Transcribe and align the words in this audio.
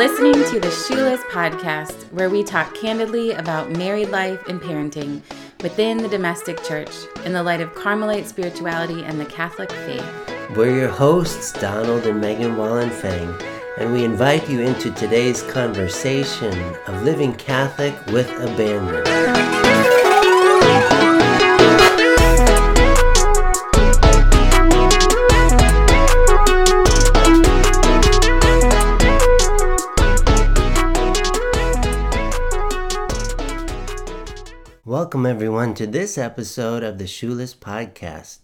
Listening 0.00 0.32
to 0.32 0.58
the 0.58 0.70
Shoeless 0.70 1.20
Podcast, 1.24 2.10
where 2.10 2.30
we 2.30 2.42
talk 2.42 2.74
candidly 2.74 3.32
about 3.32 3.70
married 3.70 4.08
life 4.08 4.48
and 4.48 4.58
parenting 4.58 5.20
within 5.62 5.98
the 5.98 6.08
domestic 6.08 6.64
church 6.64 6.88
in 7.26 7.34
the 7.34 7.42
light 7.42 7.60
of 7.60 7.74
Carmelite 7.74 8.26
spirituality 8.26 9.04
and 9.04 9.20
the 9.20 9.26
Catholic 9.26 9.70
faith. 9.70 10.06
We're 10.56 10.74
your 10.74 10.88
hosts, 10.88 11.52
Donald 11.52 12.06
and 12.06 12.18
Megan 12.18 12.56
Wallenfang, 12.56 13.44
and 13.76 13.92
we 13.92 14.02
invite 14.02 14.48
you 14.48 14.60
into 14.60 14.90
today's 14.92 15.42
conversation 15.42 16.74
of 16.86 17.02
living 17.02 17.34
Catholic 17.34 17.94
with 18.06 18.30
abandon. 18.40 19.59
Welcome, 35.10 35.26
everyone, 35.26 35.74
to 35.74 35.88
this 35.88 36.16
episode 36.16 36.84
of 36.84 36.98
the 36.98 37.06
Shoeless 37.08 37.52
Podcast. 37.52 38.42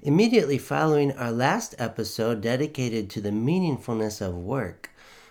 Immediately 0.00 0.56
following 0.56 1.12
our 1.12 1.30
last 1.30 1.74
episode 1.78 2.40
dedicated 2.40 3.10
to 3.10 3.20
the 3.20 3.28
meaningfulness 3.28 4.26
of 4.26 4.34
work, 4.34 4.88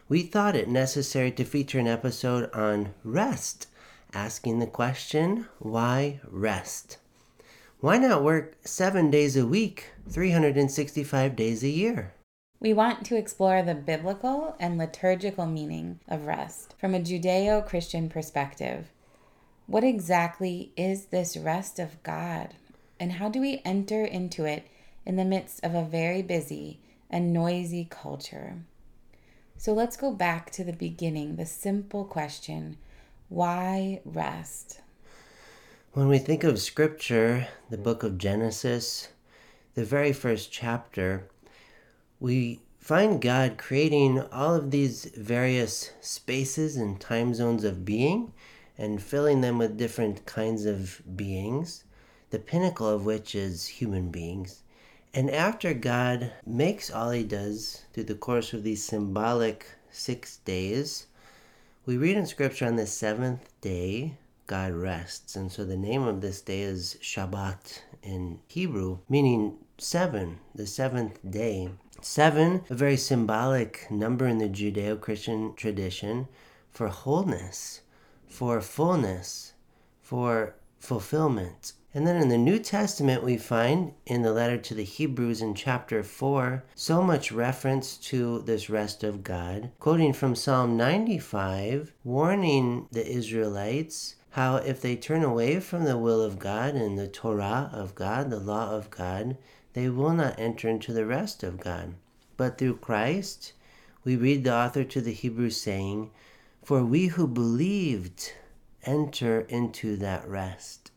we 0.07 0.21
thought 0.21 0.55
it 0.55 0.69
necessary 0.69 1.31
to 1.31 1.43
feature 1.43 1.79
an 1.79 1.87
episode 1.87 2.53
on 2.53 2.93
rest, 3.03 3.65
asking 4.13 4.59
the 4.59 4.67
question 4.67 5.47
why 5.57 6.19
rest? 6.29 6.99
Why 7.79 7.97
not 7.97 8.23
work 8.23 8.55
seven 8.63 9.09
days 9.09 9.35
a 9.35 9.47
week, 9.47 9.89
365 10.07 11.35
days 11.35 11.63
a 11.63 11.67
year? 11.67 12.13
We 12.59 12.73
want 12.73 13.07
to 13.07 13.17
explore 13.17 13.63
the 13.63 13.73
biblical 13.73 14.55
and 14.59 14.77
liturgical 14.77 15.47
meaning 15.47 15.99
of 16.07 16.27
rest 16.27 16.75
from 16.79 16.93
a 16.93 16.99
Judeo 16.99 17.65
Christian 17.65 18.07
perspective. 18.07 18.91
What 19.67 19.83
exactly 19.83 20.71
is 20.77 21.05
this 21.05 21.35
rest 21.35 21.79
of 21.79 22.01
God? 22.03 22.53
And 22.99 23.13
how 23.13 23.29
do 23.29 23.41
we 23.41 23.61
enter 23.65 24.05
into 24.05 24.45
it 24.45 24.67
in 25.05 25.15
the 25.15 25.25
midst 25.25 25.63
of 25.63 25.73
a 25.73 25.83
very 25.83 26.21
busy 26.21 26.79
and 27.09 27.33
noisy 27.33 27.87
culture? 27.89 28.57
So 29.57 29.73
let's 29.73 29.97
go 29.97 30.11
back 30.11 30.51
to 30.51 30.63
the 30.63 30.73
beginning, 30.73 31.35
the 31.35 31.45
simple 31.45 32.05
question 32.05 32.77
why 33.27 34.01
rest? 34.05 34.81
When 35.93 36.07
we 36.07 36.19
think 36.19 36.43
of 36.43 36.59
Scripture, 36.59 37.47
the 37.71 37.77
book 37.77 38.03
of 38.03 38.19
Genesis, 38.19 39.07
the 39.73 39.83
very 39.83 40.13
first 40.13 40.51
chapter, 40.51 41.27
we 42.19 42.59
find 42.77 43.19
God 43.19 43.57
creating 43.57 44.21
all 44.31 44.53
of 44.53 44.69
these 44.69 45.05
various 45.17 45.91
spaces 46.01 46.75
and 46.75 46.99
time 46.99 47.33
zones 47.33 47.63
of 47.63 47.83
being 47.83 48.31
and 48.77 49.01
filling 49.01 49.41
them 49.41 49.57
with 49.57 49.77
different 49.77 50.25
kinds 50.25 50.65
of 50.65 51.01
beings, 51.15 51.83
the 52.29 52.39
pinnacle 52.39 52.87
of 52.87 53.05
which 53.05 53.35
is 53.35 53.67
human 53.67 54.09
beings. 54.09 54.63
And 55.13 55.31
after 55.31 55.73
God 55.73 56.33
makes 56.45 56.91
all 56.91 57.11
he 57.11 57.23
does 57.23 57.83
through 57.93 58.03
the 58.03 58.15
course 58.15 58.51
of 58.51 58.63
these 58.63 58.83
symbolic 58.83 59.65
six 59.89 60.37
days, 60.37 61.07
we 61.85 61.95
read 61.97 62.17
in 62.17 62.25
Scripture 62.25 62.65
on 62.65 62.75
the 62.75 62.85
seventh 62.85 63.49
day, 63.61 64.17
God 64.47 64.73
rests. 64.73 65.35
And 65.35 65.51
so 65.51 65.63
the 65.63 65.77
name 65.77 66.03
of 66.03 66.19
this 66.19 66.41
day 66.41 66.61
is 66.61 66.97
Shabbat 67.01 67.81
in 68.03 68.39
Hebrew, 68.47 68.99
meaning 69.07 69.57
seven, 69.77 70.39
the 70.53 70.67
seventh 70.67 71.19
day. 71.29 71.69
Seven, 72.01 72.63
a 72.69 72.75
very 72.75 72.97
symbolic 72.97 73.89
number 73.89 74.27
in 74.27 74.39
the 74.39 74.49
Judeo 74.49 74.99
Christian 74.99 75.53
tradition 75.55 76.27
for 76.71 76.89
wholeness 76.89 77.81
for 78.35 78.59
fullness, 78.59 79.53
for 80.01 80.55
fulfillment. 80.77 81.71
And 81.93 82.05
then 82.05 82.21
in 82.21 82.27
the 82.27 82.37
New 82.37 82.59
Testament, 82.59 83.23
we 83.23 83.37
find 83.37 83.93
in 84.05 84.23
the 84.23 84.33
letter 84.33 84.57
to 84.57 84.73
the 84.73 84.83
Hebrews 84.83 85.41
in 85.41 85.55
chapter 85.55 86.03
4 86.03 86.65
so 86.75 87.01
much 87.01 87.31
reference 87.31 87.95
to 88.09 88.41
this 88.41 88.69
rest 88.69 89.05
of 89.05 89.23
God, 89.23 89.71
quoting 89.79 90.11
from 90.11 90.35
Psalm 90.35 90.75
95, 90.75 91.93
warning 92.03 92.89
the 92.91 93.07
Israelites 93.07 94.15
how 94.31 94.57
if 94.57 94.81
they 94.81 94.97
turn 94.97 95.23
away 95.23 95.61
from 95.61 95.85
the 95.85 95.97
will 95.97 96.21
of 96.21 96.37
God 96.37 96.75
and 96.75 96.99
the 96.99 97.07
Torah 97.07 97.69
of 97.71 97.95
God, 97.95 98.29
the 98.29 98.39
law 98.41 98.71
of 98.71 98.89
God, 98.89 99.37
they 99.71 99.87
will 99.87 100.11
not 100.11 100.37
enter 100.37 100.67
into 100.67 100.91
the 100.91 101.05
rest 101.05 101.41
of 101.41 101.61
God. 101.61 101.93
But 102.35 102.57
through 102.57 102.79
Christ, 102.79 103.53
we 104.03 104.17
read 104.17 104.43
the 104.43 104.53
author 104.53 104.83
to 104.83 104.99
the 104.99 105.13
Hebrews 105.13 105.61
saying, 105.61 106.11
for 106.65 106.83
we 106.83 107.05
who 107.05 107.27
believed 107.27 108.33
enter 108.85 109.41
into 109.41 109.95
that 109.97 110.27
rest. 110.27 110.89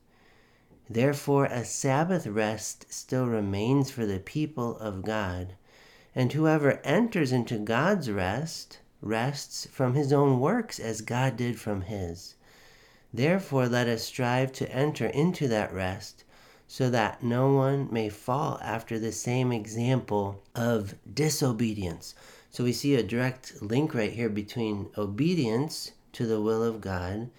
Therefore, 0.88 1.44
a 1.44 1.62
Sabbath 1.62 2.26
rest 2.26 2.86
still 2.88 3.26
remains 3.26 3.90
for 3.90 4.06
the 4.06 4.18
people 4.18 4.78
of 4.78 5.04
God, 5.04 5.56
and 6.14 6.32
whoever 6.32 6.80
enters 6.84 7.32
into 7.32 7.58
God's 7.58 8.10
rest 8.10 8.78
rests 9.02 9.66
from 9.66 9.92
his 9.92 10.10
own 10.10 10.40
works 10.40 10.80
as 10.80 11.02
God 11.02 11.36
did 11.36 11.60
from 11.60 11.82
his. 11.82 12.36
Therefore, 13.12 13.68
let 13.68 13.88
us 13.88 14.04
strive 14.04 14.52
to 14.52 14.72
enter 14.74 15.08
into 15.08 15.48
that 15.48 15.74
rest 15.74 16.24
so 16.66 16.88
that 16.88 17.22
no 17.22 17.52
one 17.52 17.88
may 17.92 18.08
fall 18.08 18.58
after 18.62 18.98
the 18.98 19.12
same 19.12 19.52
example 19.52 20.42
of 20.54 20.94
disobedience. 21.12 22.14
So 22.58 22.64
we 22.64 22.72
see 22.72 22.96
a 22.96 23.04
direct 23.04 23.62
link 23.62 23.94
right 23.94 24.10
here 24.10 24.28
between 24.28 24.90
obedience 24.98 25.92
to 26.12 26.26
the 26.26 26.40
will 26.40 26.64
of 26.64 26.80
God 26.80 27.30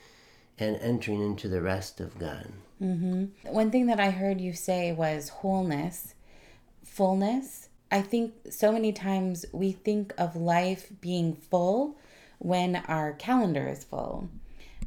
and 0.57 0.77
entering 0.77 1.21
into 1.21 1.49
the 1.49 1.61
rest 1.61 1.99
of 1.99 2.17
God. 2.17 2.47
Mm-hmm. 2.81 3.25
One 3.51 3.69
thing 3.69 3.87
that 3.87 3.99
I 3.99 4.11
heard 4.11 4.39
you 4.39 4.53
say 4.53 4.93
was 4.93 5.27
wholeness, 5.27 6.13
fullness. 6.85 7.67
I 7.91 8.01
think 8.01 8.33
so 8.49 8.71
many 8.71 8.93
times 8.93 9.45
we 9.51 9.73
think 9.73 10.13
of 10.17 10.37
life 10.37 10.89
being 11.01 11.35
full 11.35 11.97
when 12.37 12.77
our 12.87 13.11
calendar 13.11 13.67
is 13.67 13.83
full 13.83 14.29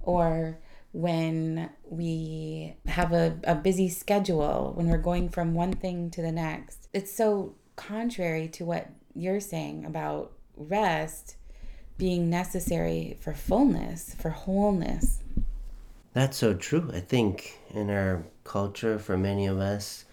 or 0.01 0.57
when 0.93 1.69
we 1.85 2.75
have 2.87 3.13
a, 3.13 3.37
a 3.45 3.55
busy 3.55 3.91
schedule, 3.91 4.73
when 4.77 4.89
we're 4.89 4.97
going 4.97 5.29
from 5.29 5.53
one 5.53 5.75
thing 5.75 6.11
to 6.13 6.23
the 6.23 6.33
next. 6.33 6.89
It's 6.95 7.15
so 7.15 7.55
contrary 7.77 8.49
to 8.49 8.65
what 8.65 8.89
you're 9.15 9.41
saying 9.41 9.85
about 9.85 10.33
rest 10.57 11.37
being 11.99 12.29
necessary 12.29 13.17
for 13.21 13.33
fullness, 13.33 14.15
for 14.19 14.31
wholeness. 14.31 15.21
That's 16.15 16.37
so 16.37 16.55
true. 16.55 16.91
I 16.93 17.01
think 17.01 17.59
in 17.71 17.91
our 17.91 18.25
culture, 18.45 18.99
for 18.99 19.17
many 19.17 19.47
of 19.47 19.59
us, 19.59 20.05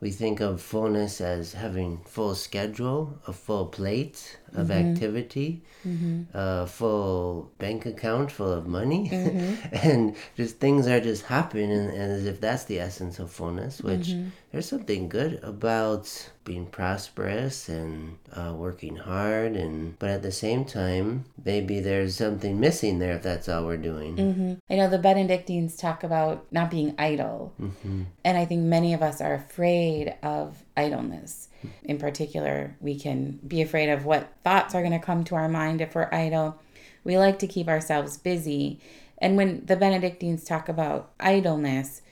we 0.00 0.10
think 0.10 0.40
of 0.40 0.62
fullness 0.62 1.20
as 1.20 1.52
having 1.52 1.98
full 2.06 2.34
schedule, 2.34 3.18
a 3.26 3.32
full 3.32 3.66
plate 3.66 4.38
of 4.54 4.68
mm-hmm. 4.68 4.92
activity, 4.92 5.62
mm-hmm. 5.86 6.22
a 6.32 6.66
full 6.66 7.50
bank 7.58 7.84
account 7.84 8.32
full 8.32 8.50
of 8.50 8.66
money, 8.66 9.10
mm-hmm. 9.10 9.74
and 9.86 10.16
just 10.36 10.58
things 10.58 10.86
are 10.86 11.00
just 11.00 11.24
happening, 11.24 11.70
and, 11.70 11.90
and, 11.90 12.12
as 12.12 12.24
if 12.24 12.40
that's 12.40 12.64
the 12.64 12.80
essence 12.80 13.18
of 13.18 13.30
fullness. 13.30 13.82
Which 13.82 14.08
mm-hmm. 14.08 14.28
There's 14.50 14.68
something 14.68 15.08
good 15.08 15.38
about 15.44 16.30
being 16.44 16.66
prosperous 16.66 17.68
and 17.68 18.18
uh, 18.32 18.52
working 18.56 18.96
hard, 18.96 19.54
and 19.54 19.96
but 20.00 20.10
at 20.10 20.22
the 20.22 20.32
same 20.32 20.64
time, 20.64 21.24
maybe 21.44 21.78
there's 21.78 22.16
something 22.16 22.58
missing 22.58 22.98
there 22.98 23.14
if 23.14 23.22
that's 23.22 23.48
all 23.48 23.64
we're 23.64 23.76
doing. 23.76 24.16
Mm-hmm. 24.16 24.52
I 24.68 24.76
know 24.76 24.88
the 24.88 24.98
Benedictines 24.98 25.76
talk 25.76 26.02
about 26.02 26.46
not 26.50 26.70
being 26.70 26.94
idle, 26.98 27.52
mm-hmm. 27.60 28.02
and 28.24 28.38
I 28.38 28.44
think 28.44 28.62
many 28.62 28.92
of 28.92 29.02
us 29.02 29.20
are 29.20 29.34
afraid 29.34 30.16
of 30.22 30.64
idleness. 30.76 31.48
In 31.84 31.98
particular, 31.98 32.76
we 32.80 32.98
can 32.98 33.38
be 33.46 33.62
afraid 33.62 33.90
of 33.90 34.04
what 34.04 34.32
thoughts 34.42 34.74
are 34.74 34.82
going 34.82 34.98
to 34.98 35.04
come 35.04 35.22
to 35.24 35.36
our 35.36 35.48
mind 35.48 35.80
if 35.80 35.94
we're 35.94 36.08
idle. 36.12 36.58
We 37.04 37.18
like 37.18 37.38
to 37.40 37.46
keep 37.46 37.68
ourselves 37.68 38.16
busy. 38.16 38.80
And 39.18 39.36
when 39.36 39.64
the 39.66 39.76
Benedictines 39.76 40.44
talk 40.44 40.68
about 40.68 41.12
idleness, 41.20 42.02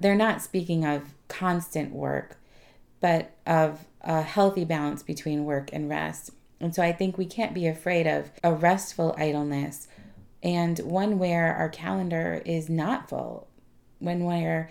they're 0.00 0.16
not 0.16 0.42
speaking 0.42 0.84
of 0.84 1.02
constant 1.30 1.94
work, 1.94 2.36
but 3.00 3.30
of 3.46 3.86
a 4.02 4.20
healthy 4.20 4.66
balance 4.66 5.02
between 5.02 5.46
work 5.46 5.70
and 5.72 5.88
rest. 5.88 6.32
And 6.60 6.74
so 6.74 6.82
I 6.82 6.92
think 6.92 7.16
we 7.16 7.24
can't 7.24 7.54
be 7.54 7.66
afraid 7.66 8.06
of 8.06 8.30
a 8.44 8.52
restful 8.52 9.14
idleness 9.16 9.88
and 10.42 10.78
one 10.80 11.18
where 11.18 11.54
our 11.54 11.70
calendar 11.70 12.42
is 12.44 12.68
not 12.68 13.08
full, 13.08 13.48
when 13.98 14.24
where 14.24 14.68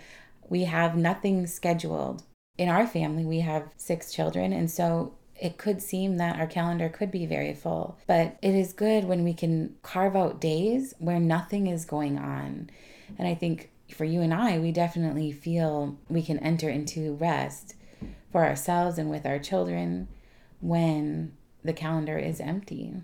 we 0.48 0.64
have 0.64 0.96
nothing 0.96 1.46
scheduled 1.46 2.22
in 2.58 2.68
our 2.68 2.86
family, 2.86 3.24
we 3.24 3.40
have 3.40 3.72
six 3.76 4.12
children. 4.12 4.52
And 4.52 4.70
so 4.70 5.14
it 5.40 5.56
could 5.56 5.80
seem 5.80 6.18
that 6.18 6.38
our 6.38 6.46
calendar 6.46 6.88
could 6.88 7.10
be 7.10 7.24
very 7.24 7.54
full, 7.54 7.98
but 8.06 8.36
it 8.42 8.54
is 8.54 8.72
good 8.72 9.04
when 9.04 9.24
we 9.24 9.32
can 9.32 9.76
carve 9.82 10.14
out 10.14 10.40
days 10.40 10.92
where 10.98 11.20
nothing 11.20 11.66
is 11.66 11.84
going 11.84 12.18
on. 12.18 12.68
And 13.18 13.26
I 13.26 13.34
think 13.34 13.69
for 13.92 14.04
you 14.04 14.20
and 14.20 14.32
I, 14.34 14.58
we 14.58 14.72
definitely 14.72 15.32
feel 15.32 15.96
we 16.08 16.22
can 16.22 16.38
enter 16.38 16.68
into 16.68 17.14
rest 17.14 17.74
for 18.32 18.44
ourselves 18.44 18.98
and 18.98 19.10
with 19.10 19.26
our 19.26 19.38
children 19.38 20.08
when 20.60 21.32
the 21.64 21.72
calendar 21.72 22.16
is 22.18 22.40
empty. 22.40 22.94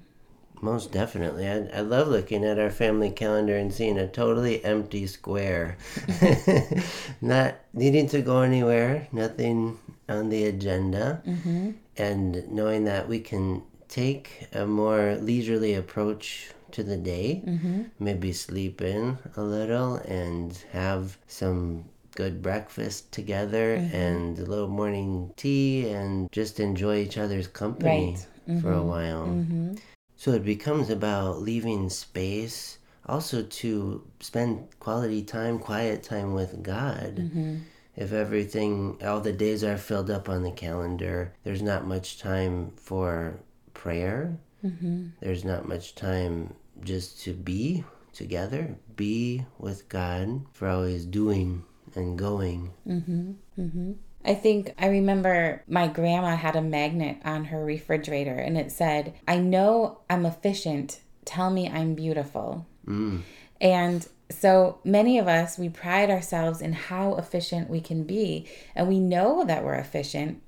Most 0.62 0.90
definitely. 0.90 1.46
I, 1.46 1.66
I 1.66 1.80
love 1.80 2.08
looking 2.08 2.42
at 2.44 2.58
our 2.58 2.70
family 2.70 3.10
calendar 3.10 3.56
and 3.56 3.72
seeing 3.72 3.98
a 3.98 4.08
totally 4.08 4.64
empty 4.64 5.06
square. 5.06 5.76
Not 7.20 7.56
needing 7.74 8.08
to 8.08 8.22
go 8.22 8.40
anywhere, 8.40 9.08
nothing 9.12 9.78
on 10.08 10.28
the 10.28 10.44
agenda, 10.46 11.22
Mm-hmm. 11.26 11.70
and 11.98 12.48
knowing 12.50 12.84
that 12.84 13.08
we 13.08 13.20
can 13.20 13.62
take 13.88 14.48
a 14.52 14.66
more 14.66 15.16
leisurely 15.20 15.74
approach 15.74 16.50
to 16.76 16.82
the 16.82 16.96
day, 16.96 17.42
Mm-hmm. 17.46 17.82
maybe 17.98 18.32
sleep 18.32 18.80
in 18.80 19.18
a 19.36 19.42
little 19.42 19.96
and 20.20 20.56
have 20.72 21.18
some 21.26 21.84
good 22.14 22.40
breakfast 22.42 23.10
together 23.12 23.76
Mm-hmm. 23.76 23.96
and 23.96 24.38
a 24.38 24.44
little 24.52 24.68
morning 24.80 25.32
tea 25.36 25.88
and 25.90 26.30
just 26.32 26.60
enjoy 26.60 26.96
each 27.04 27.18
other's 27.18 27.48
company 27.48 28.16
Right. 28.46 28.60
for 28.62 28.72
a 28.72 28.82
while. 28.94 29.26
Mm-hmm. 29.26 29.74
So 30.16 30.32
it 30.32 30.44
becomes 30.44 30.88
about 30.90 31.42
leaving 31.42 31.90
space 31.90 32.78
also 33.06 33.42
to 33.42 34.02
spend 34.20 34.50
quality 34.80 35.22
time, 35.22 35.58
quiet 35.58 36.02
time 36.02 36.32
with 36.34 36.62
God. 36.62 37.16
Mm-hmm. 37.16 37.56
If 37.96 38.12
everything, 38.12 38.98
all 39.04 39.20
the 39.20 39.32
days 39.32 39.62
are 39.64 39.78
filled 39.78 40.10
up 40.10 40.28
on 40.28 40.42
the 40.42 40.50
calendar, 40.52 41.32
there's 41.44 41.62
not 41.62 41.86
much 41.86 42.18
time 42.18 42.72
for 42.76 43.38
prayer. 43.74 44.36
Mm-hmm. 44.64 45.08
There's 45.20 45.44
not 45.44 45.68
much 45.68 45.94
time 45.94 46.54
just 46.82 47.20
to 47.22 47.32
be 47.32 47.84
together, 48.12 48.76
be 48.96 49.44
with 49.58 49.88
God 49.88 50.46
for 50.52 50.68
always 50.68 51.04
doing 51.04 51.64
and 51.94 52.18
going. 52.18 52.72
Mm-hmm. 52.86 53.32
Mm-hmm. 53.58 53.92
I 54.24 54.34
think 54.34 54.74
I 54.78 54.88
remember 54.88 55.62
my 55.68 55.86
grandma 55.86 56.34
had 56.34 56.56
a 56.56 56.62
magnet 56.62 57.18
on 57.24 57.44
her 57.46 57.64
refrigerator 57.64 58.34
and 58.34 58.58
it 58.58 58.72
said, 58.72 59.14
I 59.28 59.38
know 59.38 60.00
I'm 60.10 60.26
efficient. 60.26 61.00
Tell 61.24 61.50
me 61.50 61.68
I'm 61.68 61.94
beautiful. 61.94 62.66
Mm. 62.86 63.22
And 63.60 64.06
so 64.30 64.80
many 64.82 65.18
of 65.18 65.28
us, 65.28 65.58
we 65.58 65.68
pride 65.68 66.10
ourselves 66.10 66.60
in 66.60 66.72
how 66.72 67.14
efficient 67.14 67.70
we 67.70 67.80
can 67.80 68.02
be. 68.02 68.48
And 68.74 68.88
we 68.88 68.98
know 68.98 69.44
that 69.44 69.64
we're 69.64 69.74
efficient. 69.74 70.42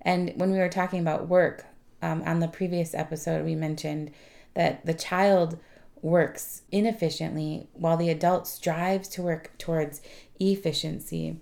And 0.00 0.32
when 0.36 0.52
we 0.52 0.58
were 0.58 0.68
talking 0.68 1.00
about 1.00 1.28
work 1.28 1.66
um, 2.02 2.22
on 2.24 2.38
the 2.38 2.48
previous 2.48 2.94
episode, 2.94 3.44
we 3.44 3.56
mentioned 3.56 4.12
that 4.54 4.86
the 4.86 4.94
child 4.94 5.58
works 6.04 6.62
inefficiently 6.70 7.66
while 7.72 7.96
the 7.96 8.10
adult 8.10 8.46
strives 8.46 9.08
to 9.08 9.22
work 9.22 9.56
towards 9.58 10.02
efficiency. 10.38 11.36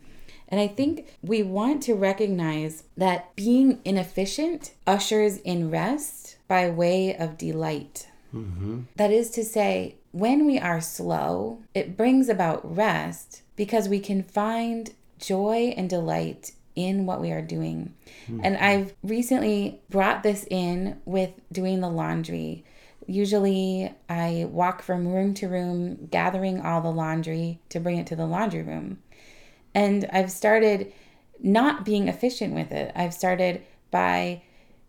And 0.49 0.61
I 0.61 0.69
think 0.69 1.09
we 1.23 1.43
want 1.43 1.83
to 1.85 1.95
recognize 1.95 2.85
that 2.97 3.35
being 3.35 3.81
inefficient 3.85 4.73
ushers 4.87 5.39
in 5.39 5.71
rest 5.71 6.37
by 6.47 6.71
way 6.71 7.17
of 7.17 7.39
delight. 7.39 8.07
Mm-hmm. 8.35 8.83
That 8.97 9.11
is 9.11 9.31
to 9.31 9.45
say, 9.45 9.97
when 10.13 10.47
we 10.47 10.59
are 10.59 10.81
slow, 10.81 11.61
it 11.75 11.97
brings 11.97 12.29
about 12.29 12.77
rest 12.77 13.43
because 13.57 13.89
we 13.89 13.99
can 13.99 14.23
find 14.23 14.93
joy 15.19 15.75
and 15.77 15.89
delight 15.89 16.53
in 16.75 17.07
what 17.07 17.21
we 17.21 17.31
are 17.33 17.43
doing. 17.43 17.95
And 18.43 18.57
I've 18.57 18.95
recently 19.03 19.81
brought 19.91 20.23
this 20.23 20.47
in 20.51 21.01
with 21.05 21.31
doing 21.51 21.81
the 21.81 21.91
laundry. 21.91 22.65
Usually, 23.07 23.93
I 24.09 24.47
walk 24.51 24.83
from 24.83 25.09
room 25.09 25.35
to 25.35 25.49
room, 25.49 26.09
gathering 26.11 26.61
all 26.61 26.81
the 26.81 26.91
laundry 26.91 27.61
to 27.71 27.81
bring 27.81 27.99
it 27.99 28.07
to 28.09 28.17
the 28.17 28.27
laundry 28.27 28.63
room. 28.63 28.99
And 29.75 30.09
I've 30.13 30.31
started 30.31 30.93
not 31.41 31.85
being 31.85 32.09
efficient 32.09 32.55
with 32.55 32.73
it. 32.73 32.93
I've 32.95 33.15
started 33.15 33.63
by 33.91 34.43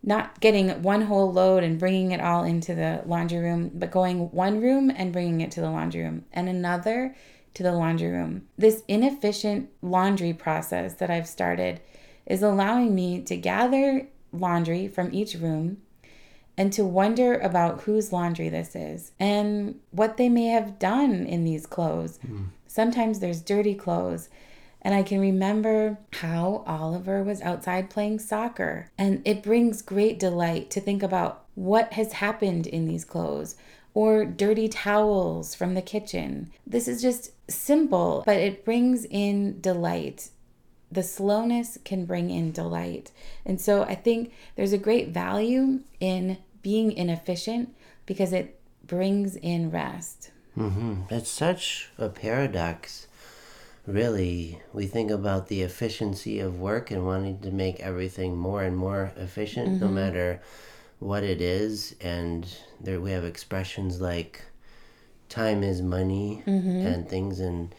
not 0.03 0.39
getting 0.41 0.81
one 0.81 1.03
whole 1.03 1.31
load 1.31 1.63
and 1.63 1.79
bringing 1.79 2.11
it 2.11 2.19
all 2.19 2.43
into 2.43 2.75
the 2.75 3.01
laundry 3.05 3.39
room, 3.39 3.71
but 3.73 3.89
going 3.89 4.31
one 4.31 4.61
room 4.61 4.91
and 4.93 5.13
bringing 5.13 5.41
it 5.41 5.51
to 5.51 5.61
the 5.61 5.69
laundry 5.69 6.01
room 6.01 6.25
and 6.33 6.49
another 6.49 7.15
to 7.53 7.63
the 7.63 7.71
laundry 7.71 8.09
room. 8.09 8.47
This 8.57 8.83
inefficient 8.87 9.69
laundry 9.81 10.33
process 10.33 10.95
that 10.95 11.09
I've 11.09 11.27
started 11.27 11.79
is 12.25 12.43
allowing 12.43 12.93
me 12.93 13.21
to 13.21 13.37
gather 13.37 14.07
laundry 14.31 14.87
from 14.87 15.13
each 15.13 15.35
room 15.35 15.77
and 16.57 16.71
to 16.73 16.83
wonder 16.83 17.37
about 17.39 17.81
whose 17.81 18.11
laundry 18.11 18.49
this 18.49 18.75
is 18.75 19.11
and 19.19 19.79
what 19.91 20.17
they 20.17 20.29
may 20.29 20.47
have 20.47 20.79
done 20.79 21.25
in 21.25 21.43
these 21.43 21.65
clothes. 21.65 22.19
Hmm. 22.25 22.43
Sometimes 22.67 23.19
there's 23.19 23.41
dirty 23.41 23.75
clothes. 23.75 24.29
And 24.81 24.93
I 24.93 25.01
can 25.01 25.21
remember 25.21 25.97
how 26.11 26.63
Oliver 26.67 27.23
was 27.23 27.41
outside 27.41 27.89
playing 27.89 28.19
soccer. 28.19 28.91
And 28.97 29.21
it 29.23 29.41
brings 29.41 29.81
great 29.81 30.19
delight 30.19 30.69
to 30.71 30.81
think 30.81 31.01
about 31.01 31.45
what 31.55 31.93
has 31.93 32.13
happened 32.13 32.67
in 32.67 32.85
these 32.85 33.05
clothes 33.05 33.55
or 33.93 34.25
dirty 34.25 34.67
towels 34.67 35.55
from 35.55 35.73
the 35.73 35.81
kitchen. 35.81 36.51
This 36.65 36.87
is 36.87 37.01
just 37.01 37.31
simple, 37.49 38.23
but 38.25 38.37
it 38.37 38.65
brings 38.65 39.05
in 39.05 39.61
delight. 39.61 40.29
The 40.93 41.01
slowness 41.01 41.79
can 41.83 42.05
bring 42.05 42.29
in 42.29 42.51
delight. 42.51 43.11
And 43.45 43.59
so 43.59 43.81
I 43.81 43.95
think 43.95 44.31
there's 44.55 44.73
a 44.73 44.77
great 44.77 45.09
value 45.09 45.79
in 45.99 46.37
being 46.61 46.91
inefficient 46.91 47.73
because 48.05 48.31
it 48.31 48.59
brings 48.85 49.35
in 49.35 49.71
rest. 49.71 50.29
Mm-hmm. 50.55 51.01
It's 51.09 51.31
such 51.31 51.89
a 51.97 52.09
paradox. 52.09 53.07
Really, 53.87 54.61
we 54.71 54.85
think 54.85 55.09
about 55.09 55.47
the 55.47 55.63
efficiency 55.63 56.39
of 56.39 56.59
work 56.59 56.91
and 56.91 57.07
wanting 57.07 57.39
to 57.39 57.49
make 57.49 57.79
everything 57.79 58.37
more 58.37 58.61
and 58.61 58.77
more 58.77 59.11
efficient, 59.17 59.81
no 59.81 59.87
matter 59.87 60.41
what 60.99 61.23
it 61.23 61.41
is. 61.41 61.95
And 62.01 62.47
there 62.79 63.01
we 63.01 63.11
have 63.11 63.25
expressions 63.25 63.99
like 63.99 64.43
time 65.27 65.63
is 65.63 65.81
money 65.81 66.43
and 66.45 67.09
things 67.09 67.39
and 67.39 67.73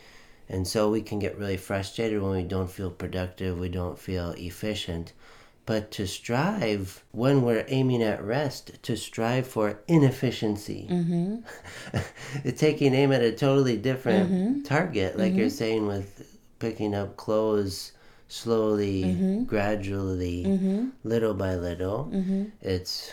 and 0.49 0.67
so 0.67 0.91
we 0.91 1.03
can 1.03 1.19
get 1.19 1.39
really 1.39 1.57
frustrated 1.57 2.21
when 2.21 2.33
we 2.33 2.43
don't 2.43 2.71
feel 2.71 2.91
productive, 2.91 3.59
we 3.59 3.69
don't 3.69 3.99
feel 3.99 4.31
efficient. 4.31 5.13
But 5.67 5.91
to 5.93 6.07
strive 6.07 7.03
when 7.13 7.41
we're 7.41 7.65
aiming 7.69 8.03
at 8.03 8.23
rest, 8.23 8.83
to 8.83 8.97
strive 8.97 9.47
for 9.47 9.81
inefficiency, 9.89 10.87
it's 10.91 11.09
mm-hmm. 11.09 12.51
taking 12.57 12.95
aim 12.95 13.13
at 13.13 13.23
a 13.23 13.33
totally 13.33 13.79
different 13.79 14.31
mm-hmm. 14.31 14.63
target, 14.63 15.19
like 15.19 15.33
you're 15.33 15.47
mm-hmm. 15.47 15.57
saying 15.57 15.87
with 15.87 16.39
picking 16.59 16.95
up 16.95 17.17
clothes 17.17 17.93
slowly, 18.29 19.45
gradually, 19.47 20.91
little 21.03 21.35
by 21.35 21.55
little. 21.55 22.11
It's 22.61 23.13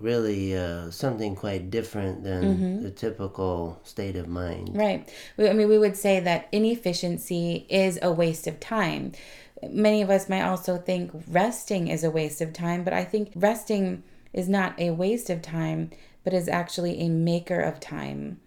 really 0.00 0.56
uh, 0.56 0.90
something 0.90 1.34
quite 1.34 1.70
different 1.70 2.22
than 2.24 2.82
the 2.82 2.90
typical 2.90 3.80
state 3.84 4.16
of 4.16 4.28
mind. 4.28 4.70
Right. 4.74 5.08
We- 5.36 5.48
I 5.48 5.52
mean, 5.52 5.68
we 5.68 5.78
would 5.78 5.96
say 5.96 6.20
that 6.20 6.48
inefficiency 6.52 7.66
is 7.68 7.98
a 8.02 8.12
waste 8.12 8.46
of 8.46 8.60
time. 8.60 9.12
Many 9.68 10.02
of 10.02 10.10
us 10.10 10.28
might 10.28 10.42
also 10.42 10.76
think 10.76 11.10
resting 11.28 11.88
is 11.88 12.04
a 12.04 12.10
waste 12.10 12.40
of 12.40 12.52
time, 12.52 12.84
but 12.84 12.92
I 12.92 13.04
think 13.04 13.32
resting 13.34 14.02
is 14.32 14.48
not 14.48 14.78
a 14.78 14.90
waste 14.90 15.30
of 15.30 15.40
time, 15.42 15.90
but 16.24 16.34
is 16.34 16.48
actually 16.48 17.00
a 17.00 17.08
maker 17.08 17.60
of 17.60 17.80
time. 17.80 18.40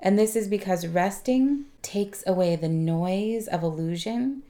And 0.00 0.18
this 0.18 0.34
is 0.34 0.48
because 0.48 0.88
resting 0.88 1.66
takes 1.82 2.24
away 2.26 2.56
the 2.56 2.68
noise 2.68 3.46
of 3.46 3.62
illusion 3.62 4.42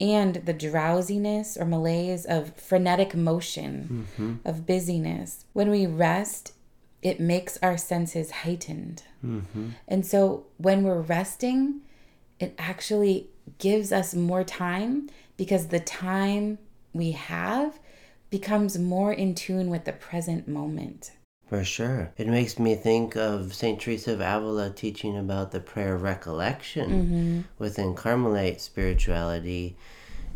and 0.00 0.36
the 0.36 0.52
drowsiness 0.52 1.56
or 1.56 1.66
malaise 1.66 2.24
of 2.24 2.56
frenetic 2.56 3.14
motion, 3.14 4.06
mm-hmm. 4.16 4.48
of 4.48 4.66
busyness. 4.66 5.44
When 5.52 5.70
we 5.70 5.86
rest, 5.86 6.54
it 7.02 7.20
makes 7.20 7.58
our 7.62 7.76
senses 7.76 8.30
heightened. 8.30 9.02
Mm-hmm. 9.24 9.70
And 9.88 10.06
so 10.06 10.46
when 10.56 10.82
we're 10.82 11.00
resting, 11.00 11.80
it 12.38 12.54
actually 12.58 13.28
gives 13.58 13.92
us 13.92 14.14
more 14.14 14.44
time 14.44 15.10
because 15.36 15.68
the 15.68 15.80
time 15.80 16.58
we 16.92 17.12
have 17.12 17.78
becomes 18.30 18.78
more 18.78 19.12
in 19.12 19.34
tune 19.34 19.70
with 19.70 19.84
the 19.84 19.92
present 19.92 20.46
moment. 20.46 21.12
For 21.50 21.64
sure. 21.64 22.12
It 22.16 22.28
makes 22.28 22.60
me 22.60 22.76
think 22.76 23.16
of 23.16 23.54
St. 23.54 23.80
Teresa 23.80 24.12
of 24.12 24.20
Avila 24.20 24.70
teaching 24.70 25.18
about 25.18 25.50
the 25.50 25.58
prayer 25.58 25.96
of 25.96 26.02
recollection 26.02 26.90
mm-hmm. 26.90 27.40
within 27.58 27.96
Carmelite 27.96 28.60
spirituality 28.60 29.76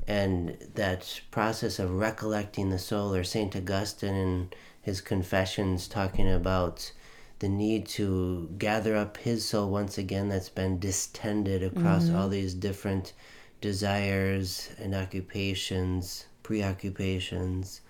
and 0.09 0.59
that 0.75 1.21
process 1.31 1.79
of 1.79 1.95
recollecting 1.95 2.71
the 2.71 2.81
soul, 2.81 3.15
or 3.15 3.23
St. 3.23 3.55
Augustine 3.55 4.17
in 4.17 4.51
his 4.83 5.01
Confessions 5.01 5.87
talking 5.87 6.29
about 6.29 6.91
the 7.39 7.49
need 7.49 7.87
to 7.91 8.51
gather 8.59 8.97
up 8.97 9.17
his 9.19 9.45
soul 9.45 9.71
once 9.71 9.97
again 9.97 10.29
that's 10.29 10.49
been 10.49 10.81
distended 10.81 11.63
across 11.63 12.07
mm-hmm. 12.07 12.17
all 12.17 12.29
these 12.29 12.55
different 12.55 13.13
desires 13.61 14.69
and 14.79 14.97
occupations, 14.97 16.27
preoccupations. 16.43 17.83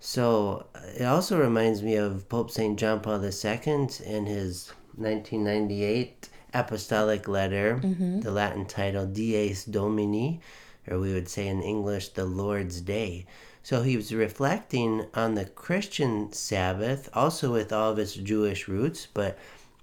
So 0.00 0.66
it 0.96 1.04
also 1.04 1.38
reminds 1.38 1.82
me 1.82 1.96
of 1.96 2.28
Pope 2.28 2.50
St. 2.50 2.78
John 2.78 3.00
Paul 3.00 3.24
II 3.24 3.88
in 4.04 4.26
his 4.26 4.72
1998 4.94 6.28
apostolic 6.54 7.28
letter, 7.28 7.80
mm-hmm. 7.82 8.20
the 8.20 8.30
Latin 8.30 8.64
title 8.64 9.06
Dies 9.06 9.64
Domini, 9.64 10.40
or 10.88 10.98
we 10.98 11.12
would 11.12 11.28
say 11.28 11.46
in 11.46 11.62
English, 11.62 12.10
the 12.10 12.24
Lord's 12.24 12.80
Day, 12.80 13.26
So 13.62 13.82
he 13.82 13.96
was 13.96 14.14
reflecting 14.14 15.06
on 15.14 15.34
the 15.34 15.44
Christian 15.44 16.32
Sabbath, 16.32 17.08
also 17.12 17.52
with 17.52 17.72
all 17.72 17.92
of 17.92 17.98
its 17.98 18.14
Jewish 18.14 18.68
roots. 18.68 19.06
But 19.12 19.36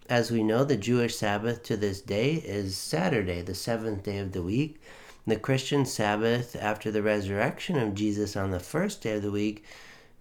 as 0.09 0.31
we 0.31 0.43
know, 0.43 0.63
the 0.63 0.77
Jewish 0.77 1.15
Sabbath 1.15 1.61
to 1.63 1.77
this 1.77 2.01
day 2.01 2.33
is 2.33 2.77
Saturday, 2.77 3.41
the 3.41 3.55
seventh 3.55 4.03
day 4.03 4.17
of 4.17 4.31
the 4.31 4.41
week. 4.41 4.81
The 5.27 5.35
Christian 5.35 5.85
Sabbath, 5.85 6.55
after 6.55 6.89
the 6.89 7.03
resurrection 7.03 7.77
of 7.77 7.95
Jesus 7.95 8.35
on 8.35 8.51
the 8.51 8.59
first 8.59 9.01
day 9.01 9.13
of 9.13 9.21
the 9.21 9.31
week, 9.31 9.63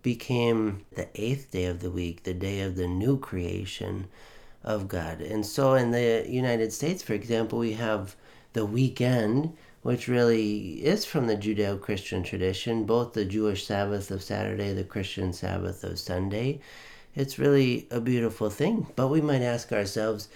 became 0.04 0.84
the 0.94 1.08
eighth 1.14 1.50
day 1.50 1.64
of 1.64 1.80
the 1.80 1.90
week, 1.90 2.22
the 2.22 2.34
day 2.34 2.60
of 2.60 2.76
the 2.76 2.86
new 2.86 3.18
creation 3.18 4.06
of 4.62 4.86
God. 4.86 5.20
And 5.20 5.44
so 5.44 5.74
in 5.74 5.90
the 5.90 6.24
United 6.28 6.72
States, 6.72 7.02
for 7.02 7.14
example, 7.14 7.58
we 7.58 7.72
have 7.72 8.14
the 8.52 8.66
weekend, 8.66 9.56
which 9.82 10.06
really 10.06 10.84
is 10.84 11.06
from 11.06 11.26
the 11.26 11.36
Judeo 11.36 11.80
Christian 11.80 12.22
tradition, 12.22 12.84
both 12.84 13.14
the 13.14 13.24
Jewish 13.24 13.66
Sabbath 13.66 14.10
of 14.10 14.22
Saturday, 14.22 14.74
the 14.74 14.84
Christian 14.84 15.32
Sabbath 15.32 15.82
of 15.82 15.98
Sunday. 15.98 16.60
It's 17.14 17.38
really 17.38 17.88
a 17.90 18.00
beautiful 18.00 18.50
thing. 18.50 18.86
But 18.96 19.08
we 19.08 19.22
might 19.22 19.42
ask 19.42 19.72
ourselves, 19.72 20.28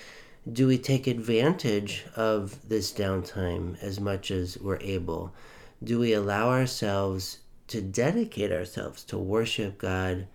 do 0.51 0.67
we 0.67 0.79
take 0.79 1.07
advantage 1.07 2.07
of 2.17 2.67
this 2.71 2.91
downtime 2.91 3.81
as 3.83 4.01
much 4.01 4.31
as 4.31 4.57
we're 4.57 4.81
able? 4.81 5.35
Do 5.85 5.99
we 5.99 6.15
allow 6.15 6.49
ourselves 6.49 7.41
to 7.69 7.81
dedicate 7.81 8.53
ourselves 8.53 9.05
to 9.05 9.19
worship 9.19 9.79
God 9.79 10.27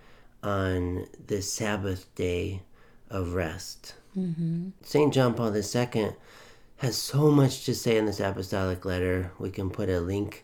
on 0.41 1.07
this 1.27 1.51
Sabbath 1.51 2.13
day 2.15 2.61
of 3.09 3.33
rest? 3.33 3.95
Mm-hmm. 4.17 4.69
St. 4.83 5.13
John 5.13 5.33
Paul 5.33 5.55
II 5.55 6.11
has 6.77 6.97
so 6.97 7.31
much 7.31 7.65
to 7.65 7.75
say 7.75 7.97
in 7.97 8.05
this 8.05 8.19
apostolic 8.19 8.85
letter. 8.85 9.31
We 9.39 9.49
can 9.49 9.69
put 9.69 9.89
a 9.89 9.99
link 9.99 10.43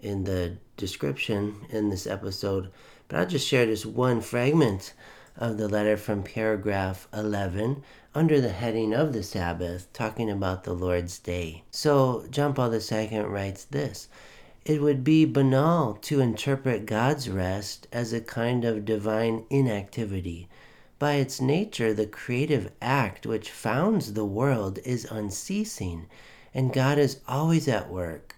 in 0.00 0.24
the 0.24 0.56
description 0.76 1.66
in 1.68 1.90
this 1.90 2.06
episode, 2.06 2.70
but 3.08 3.18
I'll 3.18 3.26
just 3.26 3.46
share 3.46 3.66
this 3.66 3.84
one 3.84 4.20
fragment 4.20 4.94
of 5.36 5.58
the 5.58 5.68
letter 5.68 5.96
from 5.96 6.22
paragraph 6.22 7.08
11 7.12 7.82
under 8.14 8.40
the 8.40 8.50
heading 8.50 8.92
of 8.92 9.12
the 9.12 9.22
Sabbath, 9.22 9.92
talking 9.92 10.30
about 10.30 10.64
the 10.64 10.72
Lord's 10.72 11.18
Day. 11.18 11.62
So, 11.70 12.26
John 12.30 12.54
Paul 12.54 12.74
II 12.74 13.20
writes 13.20 13.64
this 13.64 14.08
It 14.70 14.80
would 14.80 15.02
be 15.02 15.24
banal 15.24 15.94
to 16.02 16.20
interpret 16.20 16.86
God's 16.86 17.28
rest 17.28 17.88
as 17.90 18.12
a 18.12 18.20
kind 18.20 18.64
of 18.64 18.84
divine 18.84 19.44
inactivity. 19.50 20.48
By 20.96 21.14
its 21.14 21.40
nature, 21.40 21.92
the 21.92 22.06
creative 22.06 22.70
act 22.80 23.26
which 23.26 23.50
founds 23.50 24.12
the 24.12 24.24
world 24.24 24.78
is 24.84 25.08
unceasing, 25.10 26.06
and 26.54 26.72
God 26.72 26.98
is 26.98 27.18
always 27.26 27.66
at 27.66 27.90
work. 27.90 28.36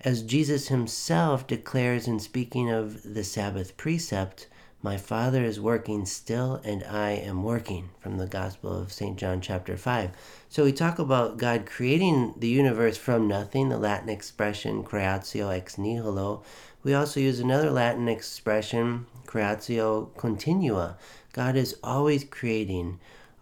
As 0.00 0.22
Jesus 0.22 0.68
himself 0.68 1.46
declares 1.46 2.08
in 2.08 2.20
speaking 2.20 2.70
of 2.70 3.02
the 3.12 3.22
Sabbath 3.22 3.76
precept, 3.76 4.46
my 4.86 4.96
Father 4.96 5.42
is 5.42 5.58
working 5.58 6.06
still, 6.06 6.60
and 6.62 6.84
I 6.84 7.10
am 7.10 7.42
working, 7.42 7.88
from 7.98 8.18
the 8.18 8.26
Gospel 8.28 8.72
of 8.72 8.92
St. 8.92 9.16
John, 9.16 9.40
chapter 9.40 9.76
5. 9.76 10.12
So 10.48 10.62
we 10.62 10.70
talk 10.70 11.00
about 11.00 11.38
God 11.38 11.66
creating 11.66 12.34
the 12.36 12.46
universe 12.46 12.96
from 12.96 13.26
nothing, 13.26 13.68
the 13.68 13.78
Latin 13.78 14.08
expression 14.08 14.84
creatio 14.84 15.52
ex 15.52 15.76
nihilo. 15.76 16.44
We 16.84 16.94
also 16.94 17.18
use 17.18 17.40
another 17.40 17.68
Latin 17.68 18.06
expression, 18.06 19.06
creatio 19.26 20.16
continua. 20.16 20.98
God 21.32 21.56
is 21.56 21.76
always 21.82 22.22
creating, 22.22 23.00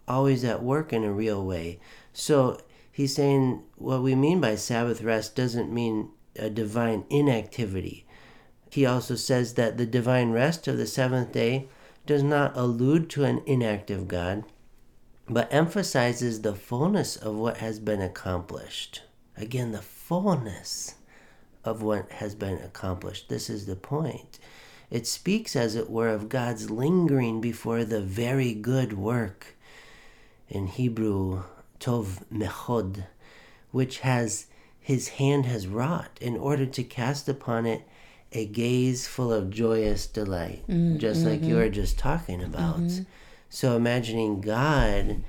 always 0.08 0.44
at 0.44 0.62
work 0.62 0.94
in 0.94 1.04
a 1.04 1.12
real 1.12 1.44
way. 1.44 1.78
So 2.14 2.58
he's 2.90 3.14
saying 3.14 3.64
what 3.76 4.02
we 4.02 4.14
mean 4.14 4.40
by 4.40 4.54
Sabbath 4.54 5.02
rest 5.02 5.36
doesn't 5.36 5.70
mean 5.70 6.08
a 6.36 6.48
divine 6.48 7.04
inactivity 7.10 8.03
he 8.74 8.84
also 8.84 9.14
says 9.14 9.54
that 9.54 9.76
the 9.76 9.86
divine 9.86 10.32
rest 10.32 10.66
of 10.66 10.76
the 10.76 10.86
seventh 10.86 11.30
day 11.30 11.68
does 12.06 12.24
not 12.24 12.56
allude 12.56 13.08
to 13.08 13.22
an 13.22 13.40
inactive 13.46 14.08
God, 14.08 14.42
but 15.28 15.46
emphasizes 15.54 16.42
the 16.42 16.56
fullness 16.56 17.14
of 17.14 17.36
what 17.36 17.58
has 17.58 17.78
been 17.78 18.02
accomplished. 18.02 19.02
Again, 19.36 19.70
the 19.70 19.80
fullness 19.80 20.96
of 21.64 21.82
what 21.82 22.10
has 22.14 22.34
been 22.34 22.58
accomplished. 22.58 23.28
This 23.28 23.48
is 23.48 23.66
the 23.66 23.76
point. 23.76 24.40
It 24.90 25.06
speaks, 25.06 25.54
as 25.54 25.76
it 25.76 25.88
were, 25.88 26.08
of 26.08 26.28
God's 26.28 26.68
lingering 26.68 27.40
before 27.40 27.84
the 27.84 28.00
very 28.00 28.54
good 28.54 28.94
work. 28.94 29.56
In 30.48 30.66
Hebrew, 30.66 31.44
tov 31.78 32.24
mechod, 32.28 33.04
which 33.70 34.00
has 34.00 34.46
his 34.80 35.10
hand 35.10 35.46
has 35.46 35.68
wrought 35.68 36.18
in 36.20 36.36
order 36.36 36.66
to 36.66 36.82
cast 36.82 37.28
upon 37.28 37.66
it 37.66 37.86
a 38.34 38.46
gaze 38.46 39.06
full 39.06 39.32
of 39.32 39.50
joyous 39.50 40.06
delight, 40.06 40.64
mm, 40.68 40.98
just 40.98 41.20
mm-hmm. 41.20 41.30
like 41.30 41.42
you 41.42 41.54
were 41.54 41.68
just 41.68 41.98
talking 41.98 42.42
about. 42.42 42.78
Mm-hmm. 42.78 43.04
So 43.48 43.76
imagining 43.76 44.40
God 44.40 45.22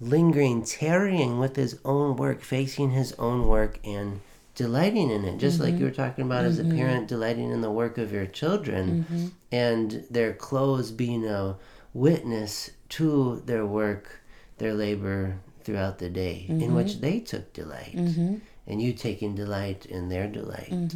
lingering, 0.00 0.64
tarrying 0.64 1.38
with 1.38 1.56
his 1.56 1.78
own 1.84 2.16
work, 2.16 2.40
facing 2.40 2.90
his 2.90 3.12
own 3.14 3.46
work, 3.46 3.78
and 3.84 4.20
delighting 4.54 5.10
in 5.10 5.24
it, 5.24 5.38
just 5.38 5.58
mm-hmm. 5.58 5.70
like 5.70 5.78
you 5.78 5.84
were 5.84 5.90
talking 5.90 6.24
about 6.24 6.44
as 6.44 6.58
a 6.58 6.62
mm-hmm. 6.62 6.76
parent 6.76 7.08
delighting 7.08 7.50
in 7.50 7.60
the 7.60 7.70
work 7.70 7.98
of 7.98 8.12
your 8.12 8.26
children, 8.26 9.04
mm-hmm. 9.04 9.26
and 9.52 10.04
their 10.10 10.32
clothes 10.32 10.90
being 10.90 11.26
a 11.26 11.56
witness 11.92 12.70
to 12.88 13.42
their 13.46 13.66
work, 13.66 14.20
their 14.58 14.74
labor 14.74 15.38
throughout 15.62 15.98
the 15.98 16.08
day, 16.08 16.46
in 16.48 16.60
mm-hmm. 16.60 16.74
which 16.74 17.00
they 17.00 17.20
took 17.20 17.52
delight, 17.52 17.94
and 18.66 18.82
you 18.82 18.92
taking 18.92 19.34
delight 19.34 19.84
in 19.86 20.08
their 20.08 20.26
delight. 20.26 20.94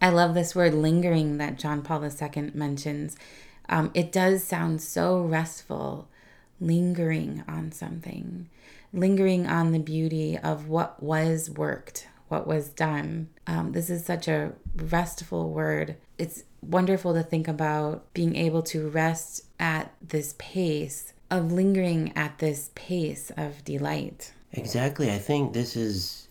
I 0.00 0.10
love 0.10 0.34
this 0.34 0.54
word 0.54 0.74
lingering 0.74 1.38
that 1.38 1.58
John 1.58 1.82
Paul 1.82 2.04
II 2.04 2.50
mentions. 2.54 3.16
Um, 3.68 3.90
it 3.94 4.12
does 4.12 4.44
sound 4.44 4.80
so 4.80 5.20
restful, 5.20 6.08
lingering 6.60 7.42
on 7.48 7.72
something, 7.72 8.48
lingering 8.92 9.46
on 9.46 9.72
the 9.72 9.78
beauty 9.78 10.38
of 10.38 10.68
what 10.68 11.02
was 11.02 11.50
worked, 11.50 12.08
what 12.28 12.46
was 12.46 12.68
done. 12.68 13.28
Um, 13.46 13.72
this 13.72 13.90
is 13.90 14.04
such 14.04 14.28
a 14.28 14.52
restful 14.76 15.50
word. 15.50 15.96
It's 16.16 16.44
wonderful 16.62 17.14
to 17.14 17.22
think 17.22 17.48
about 17.48 18.12
being 18.14 18.36
able 18.36 18.62
to 18.62 18.88
rest 18.88 19.44
at 19.58 19.92
this 20.00 20.34
pace 20.38 21.12
of 21.30 21.52
lingering 21.52 22.12
at 22.16 22.38
this 22.38 22.70
pace 22.74 23.30
of 23.36 23.64
delight. 23.64 24.32
Exactly. 24.52 25.10
I 25.10 25.18
think 25.18 25.52
this 25.52 25.76
is 25.76 26.27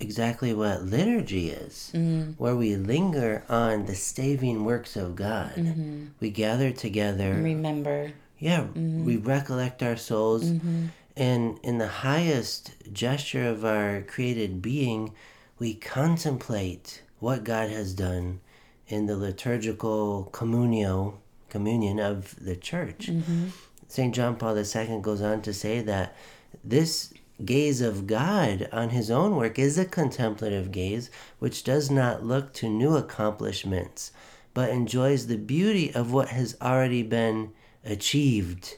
exactly 0.00 0.52
what 0.54 0.84
liturgy 0.84 1.50
is, 1.50 1.92
mm-hmm. 1.94 2.32
where 2.32 2.56
we 2.56 2.74
linger 2.76 3.44
on 3.48 3.86
the 3.86 3.94
saving 3.94 4.64
works 4.64 4.96
of 4.96 5.14
God. 5.14 5.54
Mm-hmm. 5.54 6.06
We 6.18 6.30
gather 6.30 6.72
together. 6.72 7.34
Remember. 7.34 8.12
Yeah, 8.38 8.62
mm-hmm. 8.62 9.04
we 9.04 9.16
recollect 9.18 9.82
our 9.82 9.96
souls. 9.96 10.44
Mm-hmm. 10.44 10.86
And 11.16 11.58
in 11.62 11.78
the 11.78 11.88
highest 11.88 12.72
gesture 12.92 13.46
of 13.46 13.64
our 13.64 14.02
created 14.02 14.62
being, 14.62 15.12
we 15.58 15.74
contemplate 15.74 17.02
what 17.18 17.44
God 17.44 17.68
has 17.68 17.92
done 17.92 18.40
in 18.88 19.06
the 19.06 19.16
liturgical 19.16 20.30
communio, 20.32 21.14
communion 21.50 22.00
of 22.00 22.34
the 22.42 22.56
church. 22.56 23.08
Mm-hmm. 23.08 23.48
St. 23.88 24.14
John 24.14 24.36
Paul 24.36 24.56
II 24.56 25.00
goes 25.02 25.20
on 25.20 25.42
to 25.42 25.52
say 25.52 25.80
that 25.82 26.16
this 26.64 27.09
gaze 27.46 27.80
of 27.80 28.06
God 28.06 28.68
on 28.72 28.90
his 28.90 29.10
own 29.10 29.36
work 29.36 29.58
is 29.58 29.78
a 29.78 29.84
contemplative 29.84 30.70
gaze 30.72 31.10
which 31.38 31.64
does 31.64 31.90
not 31.90 32.24
look 32.24 32.52
to 32.54 32.68
new 32.68 32.96
accomplishments, 32.96 34.12
but 34.54 34.70
enjoys 34.70 35.26
the 35.26 35.36
beauty 35.36 35.92
of 35.94 36.12
what 36.12 36.28
has 36.28 36.56
already 36.60 37.02
been 37.02 37.52
achieved. 37.84 38.76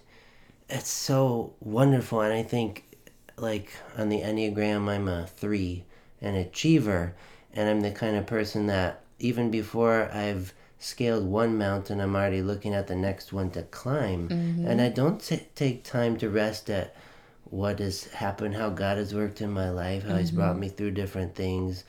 It's 0.68 0.90
so 0.90 1.54
wonderful, 1.60 2.20
and 2.20 2.32
I 2.32 2.42
think, 2.42 2.84
like 3.36 3.72
on 3.96 4.08
the 4.08 4.20
Enneagram, 4.20 4.88
I'm 4.88 5.08
a 5.08 5.26
three, 5.26 5.84
an 6.20 6.34
achiever, 6.34 7.14
and 7.52 7.68
I'm 7.68 7.80
the 7.80 7.90
kind 7.90 8.16
of 8.16 8.26
person 8.26 8.66
that 8.68 9.02
even 9.18 9.50
before 9.50 10.10
I've 10.12 10.54
scaled 10.78 11.24
one 11.24 11.56
mountain, 11.56 12.00
I'm 12.00 12.16
already 12.16 12.42
looking 12.42 12.74
at 12.74 12.88
the 12.88 12.96
next 12.96 13.32
one 13.32 13.50
to 13.50 13.62
climb. 13.62 14.28
Mm-hmm. 14.28 14.66
And 14.66 14.80
I 14.80 14.88
don't 14.88 15.20
t- 15.20 15.46
take 15.54 15.84
time 15.84 16.16
to 16.18 16.28
rest 16.28 16.68
at 16.68 16.96
what 17.52 17.80
has 17.80 18.04
happened, 18.04 18.54
how 18.54 18.70
God 18.70 18.96
has 18.96 19.14
worked 19.14 19.42
in 19.42 19.52
my 19.52 19.68
life, 19.68 20.04
how 20.04 20.10
mm-hmm. 20.10 20.18
He's 20.20 20.30
brought 20.30 20.52
mm-hmm. 20.52 20.60
me 20.60 20.68
through 20.70 20.92
different 20.92 21.34
things, 21.34 21.84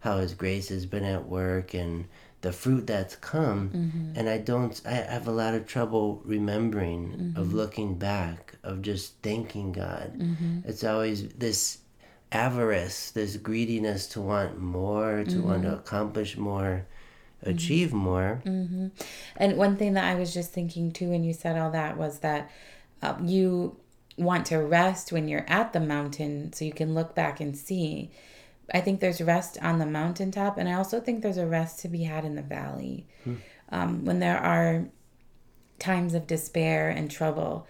how 0.00 0.18
His 0.18 0.34
grace 0.34 0.70
has 0.70 0.86
been 0.86 1.04
at 1.04 1.28
work, 1.28 1.72
and 1.72 2.06
the 2.40 2.52
fruit 2.52 2.88
that's 2.88 3.14
come. 3.14 3.70
Mm-hmm. 3.70 4.18
And 4.18 4.28
I 4.28 4.38
don't, 4.38 4.78
I 4.84 4.90
have 4.90 5.28
a 5.28 5.30
lot 5.30 5.54
of 5.54 5.66
trouble 5.68 6.20
remembering, 6.24 7.12
mm-hmm. 7.12 7.40
of 7.40 7.54
looking 7.54 7.94
back, 7.94 8.56
of 8.64 8.82
just 8.82 9.14
thanking 9.22 9.70
God. 9.70 10.18
Mm-hmm. 10.18 10.68
It's 10.68 10.82
always 10.82 11.28
this 11.28 11.78
avarice, 12.32 13.12
this 13.12 13.36
greediness 13.36 14.08
to 14.08 14.20
want 14.20 14.58
more, 14.58 15.22
to 15.22 15.38
want 15.38 15.62
to 15.62 15.68
mm-hmm. 15.68 15.78
accomplish 15.78 16.36
more 16.36 16.86
achieve 17.46 17.92
more. 17.92 18.42
Mm-hmm. 18.44 18.88
And 19.36 19.56
one 19.56 19.76
thing 19.76 19.92
that 19.94 20.04
I 20.04 20.14
was 20.14 20.34
just 20.34 20.52
thinking 20.52 20.90
too 20.90 21.10
when 21.10 21.22
you 21.22 21.32
said 21.32 21.56
all 21.56 21.70
that 21.70 21.96
was 21.96 22.20
that 22.20 22.50
uh, 23.02 23.14
you 23.22 23.76
want 24.16 24.46
to 24.46 24.58
rest 24.58 25.12
when 25.12 25.28
you're 25.28 25.46
at 25.48 25.72
the 25.72 25.80
mountain 25.80 26.52
so 26.52 26.64
you 26.64 26.72
can 26.72 26.94
look 26.94 27.14
back 27.14 27.40
and 27.40 27.56
see. 27.56 28.10
I 28.72 28.80
think 28.80 29.00
there's 29.00 29.20
rest 29.20 29.58
on 29.60 29.78
the 29.78 29.86
mountaintop, 29.86 30.56
and 30.56 30.68
I 30.68 30.74
also 30.74 31.00
think 31.00 31.22
there's 31.22 31.36
a 31.36 31.46
rest 31.46 31.80
to 31.80 31.88
be 31.88 32.04
had 32.04 32.24
in 32.24 32.34
the 32.34 32.42
valley. 32.42 33.06
Hmm. 33.24 33.34
um, 33.70 34.04
when 34.04 34.20
there 34.20 34.38
are 34.38 34.86
times 35.78 36.14
of 36.14 36.26
despair 36.26 36.88
and 36.88 37.10
trouble, 37.10 37.66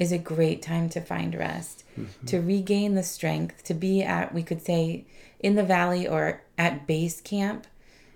is 0.00 0.12
a 0.12 0.18
great 0.18 0.62
time 0.62 0.88
to 0.88 1.00
find 1.00 1.34
rest, 1.34 1.84
mm-hmm. 1.96 2.26
to 2.26 2.40
regain 2.40 2.94
the 2.94 3.02
strength, 3.02 3.62
to 3.64 3.74
be 3.74 4.02
at, 4.02 4.32
we 4.32 4.42
could 4.42 4.62
say, 4.62 5.04
in 5.38 5.56
the 5.56 5.62
valley 5.62 6.08
or 6.08 6.42
at 6.56 6.86
base 6.86 7.20
camp, 7.20 7.66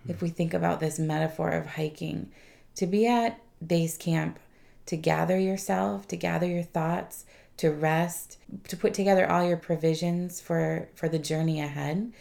mm-hmm. 0.00 0.10
if 0.10 0.22
we 0.22 0.30
think 0.30 0.54
about 0.54 0.80
this 0.80 0.98
metaphor 0.98 1.50
of 1.50 1.66
hiking, 1.66 2.32
to 2.74 2.86
be 2.86 3.06
at 3.06 3.38
base 3.64 3.98
camp, 3.98 4.38
to 4.86 4.96
gather 4.96 5.38
yourself, 5.38 6.08
to 6.08 6.16
gather 6.16 6.46
your 6.46 6.62
thoughts, 6.62 7.26
to 7.56 7.70
rest, 7.70 8.38
to 8.68 8.76
put 8.76 8.94
together 8.94 9.30
all 9.30 9.46
your 9.46 9.56
provisions 9.56 10.40
for 10.40 10.88
for 10.94 11.08
the 11.08 11.18
journey 11.18 11.60
ahead. 11.60 12.12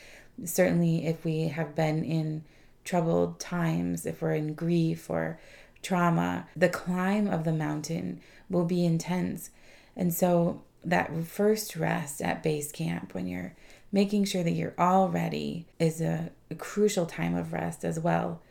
Certainly 0.43 1.05
if 1.05 1.23
we 1.23 1.47
have 1.49 1.75
been 1.75 2.03
in 2.03 2.43
troubled 2.83 3.39
times, 3.39 4.05
if 4.05 4.21
we're 4.21 4.33
in 4.33 4.53
grief 4.53 5.09
or 5.09 5.39
trauma, 5.81 6.47
the 6.55 6.69
climb 6.69 7.27
of 7.27 7.43
the 7.43 7.53
mountain 7.53 8.21
will 8.49 8.65
be 8.65 8.85
intense. 8.85 9.49
And 9.95 10.13
so 10.13 10.63
that 10.83 11.15
first 11.25 11.75
rest 11.75 12.21
at 12.21 12.43
base 12.43 12.71
camp 12.71 13.13
when 13.13 13.27
you're 13.27 13.55
making 13.91 14.25
sure 14.25 14.43
that 14.43 14.51
you're 14.51 14.73
all 14.77 15.07
ready 15.07 15.67
is 15.79 16.01
a, 16.01 16.31
a 16.49 16.55
crucial 16.55 17.05
time 17.05 17.35
of 17.35 17.53
rest 17.53 17.85
as 17.85 17.99
well. 17.99 18.41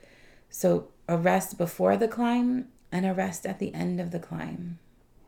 So 0.49 0.89
a 1.09 1.17
rest 1.17 1.59
before 1.59 1.97
the 1.97 2.09
climb 2.09 2.69
and 2.91 3.05
a 3.05 3.13
rest 3.13 3.45
at 3.45 3.59
the 3.59 3.75
end 3.75 4.01
of 4.01 4.13
the 4.13 4.19
climb. 4.19 4.79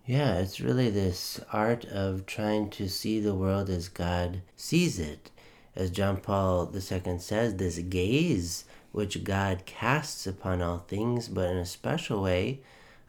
Yeah, 0.06 0.34
it's 0.34 0.60
really 0.60 0.90
this 0.90 1.40
art 1.50 1.86
of 1.86 2.26
trying 2.26 2.68
to 2.70 2.88
see 2.88 3.20
the 3.20 3.34
world 3.34 3.70
as 3.70 3.88
God 3.88 4.42
sees 4.54 4.98
it. 4.98 5.30
As 5.74 5.90
John 5.90 6.18
Paul 6.18 6.70
II 6.74 7.18
says, 7.18 7.56
this 7.56 7.78
gaze 7.78 8.66
which 8.92 9.24
God 9.24 9.64
casts 9.64 10.26
upon 10.26 10.60
all 10.60 10.84
things, 10.86 11.28
but 11.28 11.48
in 11.48 11.56
a 11.56 11.64
special 11.64 12.22
way 12.22 12.60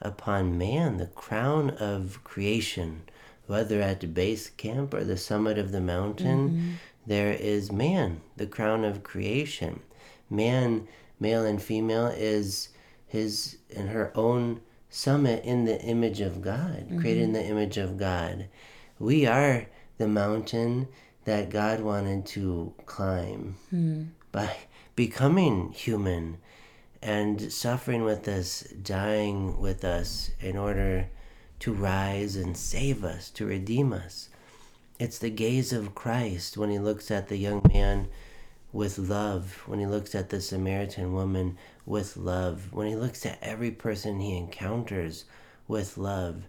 upon 0.01 0.57
man, 0.57 0.97
the 0.97 1.07
crown 1.07 1.71
of 1.71 2.23
creation. 2.23 3.01
Whether 3.45 3.81
at 3.81 3.99
the 3.99 4.07
base 4.07 4.49
camp 4.49 4.93
or 4.93 5.03
the 5.03 5.17
summit 5.17 5.59
of 5.59 5.73
the 5.73 5.81
mountain, 5.81 6.49
mm-hmm. 6.49 6.71
there 7.05 7.33
is 7.33 7.73
man, 7.73 8.21
the 8.37 8.47
crown 8.47 8.85
of 8.85 9.03
creation. 9.03 9.81
Man, 10.29 10.87
male 11.19 11.45
and 11.45 11.61
female, 11.61 12.07
is 12.07 12.69
his 13.05 13.57
and 13.75 13.89
her 13.89 14.11
own 14.15 14.61
summit 14.95 15.43
in 15.43 15.65
the 15.65 15.79
image 15.81 16.21
of 16.21 16.41
God, 16.41 16.87
mm-hmm. 16.87 16.99
created 16.99 17.23
in 17.23 17.33
the 17.33 17.43
image 17.43 17.77
of 17.77 17.97
God. 17.97 18.47
We 18.97 19.27
are 19.27 19.65
the 19.97 20.07
mountain 20.07 20.87
that 21.25 21.49
God 21.49 21.81
wanted 21.81 22.25
to 22.27 22.73
climb 22.85 23.57
mm. 23.73 24.07
by 24.31 24.55
becoming 24.95 25.73
human 25.73 26.37
and 27.01 27.51
suffering 27.51 28.05
with 28.05 28.25
us, 28.29 28.61
dying 28.61 29.59
with 29.59 29.83
us 29.83 30.31
in 30.39 30.57
order 30.57 31.09
to 31.59 31.73
rise 31.73 32.37
and 32.37 32.55
save 32.55 33.03
us, 33.03 33.29
to 33.31 33.45
redeem 33.45 33.91
us. 33.91 34.29
It's 34.97 35.19
the 35.19 35.29
gaze 35.29 35.73
of 35.73 35.93
Christ 35.93 36.57
when 36.57 36.69
he 36.69 36.79
looks 36.79 37.11
at 37.11 37.27
the 37.27 37.37
young 37.37 37.61
man 37.67 38.07
with 38.75 38.99
love, 38.99 39.63
when 39.67 39.79
he 39.79 39.85
looks 39.85 40.13
at 40.13 40.29
the 40.29 40.41
Samaritan 40.41 41.13
woman 41.13 41.57
with 41.85 42.17
love, 42.17 42.73
when 42.73 42.87
he 42.87 42.95
looks 42.95 43.25
at 43.25 43.39
every 43.41 43.71
person 43.71 44.19
he 44.19 44.35
encounters 44.35 45.23
with 45.65 45.97
love. 45.97 46.43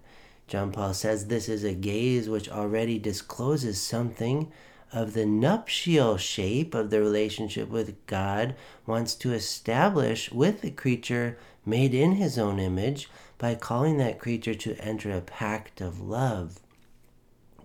John 0.49 0.73
Paul 0.73 0.93
says 0.93 1.27
this 1.27 1.49
is 1.49 1.63
a 1.63 1.73
gaze 1.73 2.29
which 2.29 2.49
already 2.49 2.99
discloses 2.99 3.81
something 3.81 4.51
of 4.93 5.13
the 5.13 5.25
nuptial 5.25 6.17
shape 6.17 6.75
of 6.75 6.91
the 6.91 6.99
relationship 6.99 7.69
with 7.69 7.95
God 8.07 8.57
wants 8.87 9.15
to 9.17 9.33
establish 9.33 10.33
with 10.33 10.63
the 10.63 10.73
creature 10.73 11.39
made 11.65 11.95
in 11.95 12.13
his 12.13 12.39
own 12.39 12.59
image 12.59 13.09
by 13.39 13.55
calling 13.55 13.99
that 13.99 14.19
creature 14.19 14.55
to 14.55 14.77
enter 14.79 15.13
a 15.13 15.21
pact 15.21 15.81
of 15.81 16.01
love. 16.01 16.59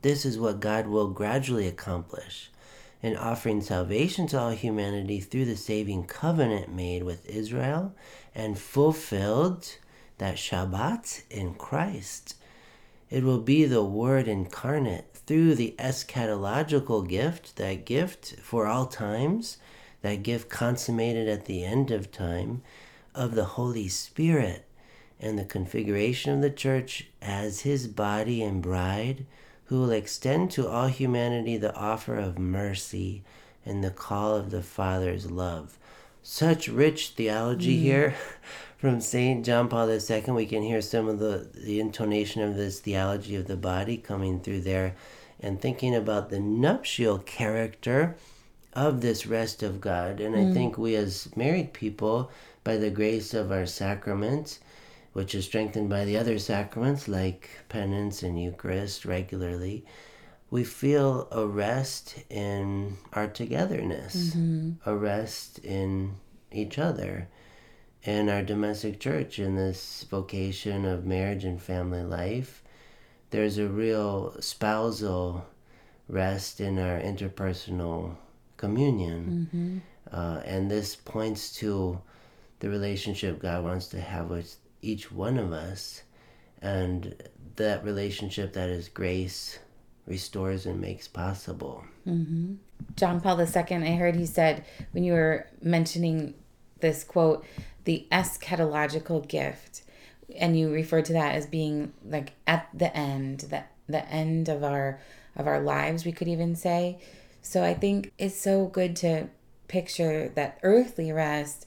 This 0.04 0.24
is 0.24 0.38
what 0.38 0.60
God 0.60 0.86
will 0.86 1.08
gradually 1.08 1.68
accomplish 1.68 2.51
and 3.04 3.18
offering 3.18 3.62
salvation 3.62 4.28
to 4.28 4.40
all 4.40 4.52
humanity 4.52 5.20
through 5.20 5.46
the 5.46 5.56
saving 5.56 6.06
covenant 6.06 6.74
made 6.74 7.04
with 7.04 7.26
Israel 7.30 7.94
and 8.36 8.58
fulfilled 8.58 9.78
that 10.18 10.36
Shabbat 10.36 11.24
in 11.30 11.56
Christ. 11.56 12.36
It 13.10 13.24
will 13.24 13.40
be 13.42 13.66
the 13.66 13.84
Word 13.84 14.28
incarnate 14.28 15.16
through 15.26 15.56
the 15.56 15.76
eschatological 15.80 17.08
gift, 17.08 17.56
that 17.58 17.86
gift 17.86 18.36
for 18.42 18.68
all 18.68 18.86
times, 18.86 19.58
that 20.02 20.24
gift 20.24 20.50
consummated 20.50 21.28
at 21.28 21.46
the 21.46 21.64
end 21.64 21.92
of 21.92 22.12
time, 22.12 22.62
of 23.14 23.36
the 23.36 23.46
Holy 23.46 23.88
Spirit 23.88 24.66
and 25.20 25.38
the 25.38 25.46
configuration 25.46 26.34
of 26.34 26.42
the 26.42 26.50
church 26.50 27.08
as 27.22 27.62
his 27.62 27.88
body 27.88 28.42
and 28.42 28.62
bride 28.62 29.26
who 29.72 29.80
will 29.80 29.92
extend 29.92 30.52
to 30.52 30.68
all 30.68 30.88
humanity 30.88 31.56
the 31.56 31.74
offer 31.74 32.18
of 32.18 32.38
mercy 32.38 33.24
and 33.66 33.82
the 33.82 33.90
call 33.90 34.36
of 34.36 34.52
the 34.52 34.62
Father's 34.62 35.32
love. 35.32 35.78
Such 36.22 36.68
rich 36.68 37.12
theology 37.12 37.78
mm. 37.78 37.82
here 37.82 38.16
from 38.78 39.00
St. 39.00 39.46
John 39.46 39.70
Paul 39.70 39.90
II. 39.90 40.24
We 40.28 40.46
can 40.46 40.62
hear 40.62 40.82
some 40.82 41.08
of 41.08 41.20
the, 41.20 41.48
the 41.54 41.80
intonation 41.80 42.42
of 42.42 42.58
this 42.58 42.82
theology 42.82 43.38
of 43.38 43.48
the 43.48 43.56
body 43.56 43.96
coming 43.96 44.42
through 44.42 44.60
there 44.60 44.94
and 45.40 45.62
thinking 45.62 45.96
about 45.96 46.30
the 46.30 46.42
nuptial 46.42 47.20
character 47.20 48.18
of 48.74 49.00
this 49.00 49.26
rest 49.26 49.64
of 49.64 49.80
God. 49.80 50.20
And 50.20 50.36
mm. 50.36 50.52
I 50.52 50.54
think 50.54 50.78
we, 50.78 50.98
as 50.98 51.34
married 51.38 51.72
people, 51.72 52.30
by 52.66 52.76
the 52.76 52.90
grace 52.90 53.34
of 53.34 53.54
our 53.54 53.66
sacraments, 53.66 54.60
which 55.14 55.36
is 55.36 55.46
strengthened 55.46 55.90
by 55.90 56.06
the 56.06 56.18
other 56.18 56.40
sacraments 56.40 57.08
like 57.08 57.50
penance 57.70 58.24
and 58.24 58.42
Eucharist 58.42 59.06
regularly, 59.06 59.86
we 60.50 60.64
feel 60.64 61.28
a 61.32 61.46
rest 61.46 62.24
in 62.30 62.98
our 63.14 63.28
togetherness, 63.28 64.36
mm-hmm. 64.36 64.72
a 64.90 64.96
rest 64.96 65.60
in 65.60 66.16
each 66.52 66.78
other, 66.78 67.28
in 68.04 68.30
our 68.30 68.42
domestic 68.42 69.00
church, 69.00 69.40
in 69.40 69.56
this 69.56 70.06
vocation 70.10 70.86
of 70.86 71.06
marriage 71.06 71.46
and 71.46 71.62
family 71.62 72.04
life. 72.04 72.64
There's 73.30 73.58
a 73.58 73.68
real 73.68 74.36
spousal 74.42 75.46
rest 76.10 76.60
in 76.60 76.78
our 76.78 77.00
interpersonal 77.00 78.18
communion. 78.58 79.50
Mm-hmm. 79.54 79.78
Uh, 80.14 80.42
and 80.44 80.70
this 80.70 80.96
points 80.96 81.54
to 81.56 82.02
the 82.60 82.70
relationship 82.70 83.40
God 83.40 83.64
wants 83.64 83.88
to 83.88 84.02
have 84.02 84.30
with 84.30 84.58
each 84.82 85.12
one 85.12 85.38
of 85.38 85.52
us 85.52 86.04
and 86.62 87.16
that 87.56 87.84
relationship 87.84 88.54
that 88.54 88.70
is 88.70 88.88
grace 88.90 89.60
restores 90.06 90.66
and 90.66 90.82
makes 90.82 91.08
possible. 91.08 91.84
Mm-hmm. 92.08 92.56
John 92.96 93.22
Paul 93.22 93.40
II, 93.40 93.48
I 93.78 93.96
heard 93.96 94.16
he 94.16 94.26
said 94.26 94.66
when 94.92 95.04
you 95.04 95.14
were 95.14 95.48
mentioning 95.62 96.34
this 96.80 97.04
quote, 97.04 97.46
the 97.86 98.08
eschatological 98.12 99.28
gift, 99.28 99.84
and 100.36 100.58
you 100.58 100.72
referred 100.72 101.06
to 101.06 101.14
that 101.14 101.36
as 101.36 101.46
being 101.46 101.94
like 102.06 102.34
at 102.48 102.68
the 102.74 102.96
end, 102.96 103.42
the, 103.42 103.64
the 103.88 104.08
end 104.10 104.50
of 104.50 104.64
our 104.64 105.00
of 105.36 105.48
our 105.48 105.62
lives, 105.62 106.04
we 106.04 106.12
could 106.12 106.28
even 106.28 106.56
say. 106.56 107.00
So 107.42 107.64
I 107.64 107.74
think 107.74 108.12
it's 108.18 108.40
so 108.40 108.66
good 108.66 108.96
to 108.98 109.30
picture 109.68 110.30
that 110.36 110.60
earthly 110.62 111.12
rest 111.12 111.66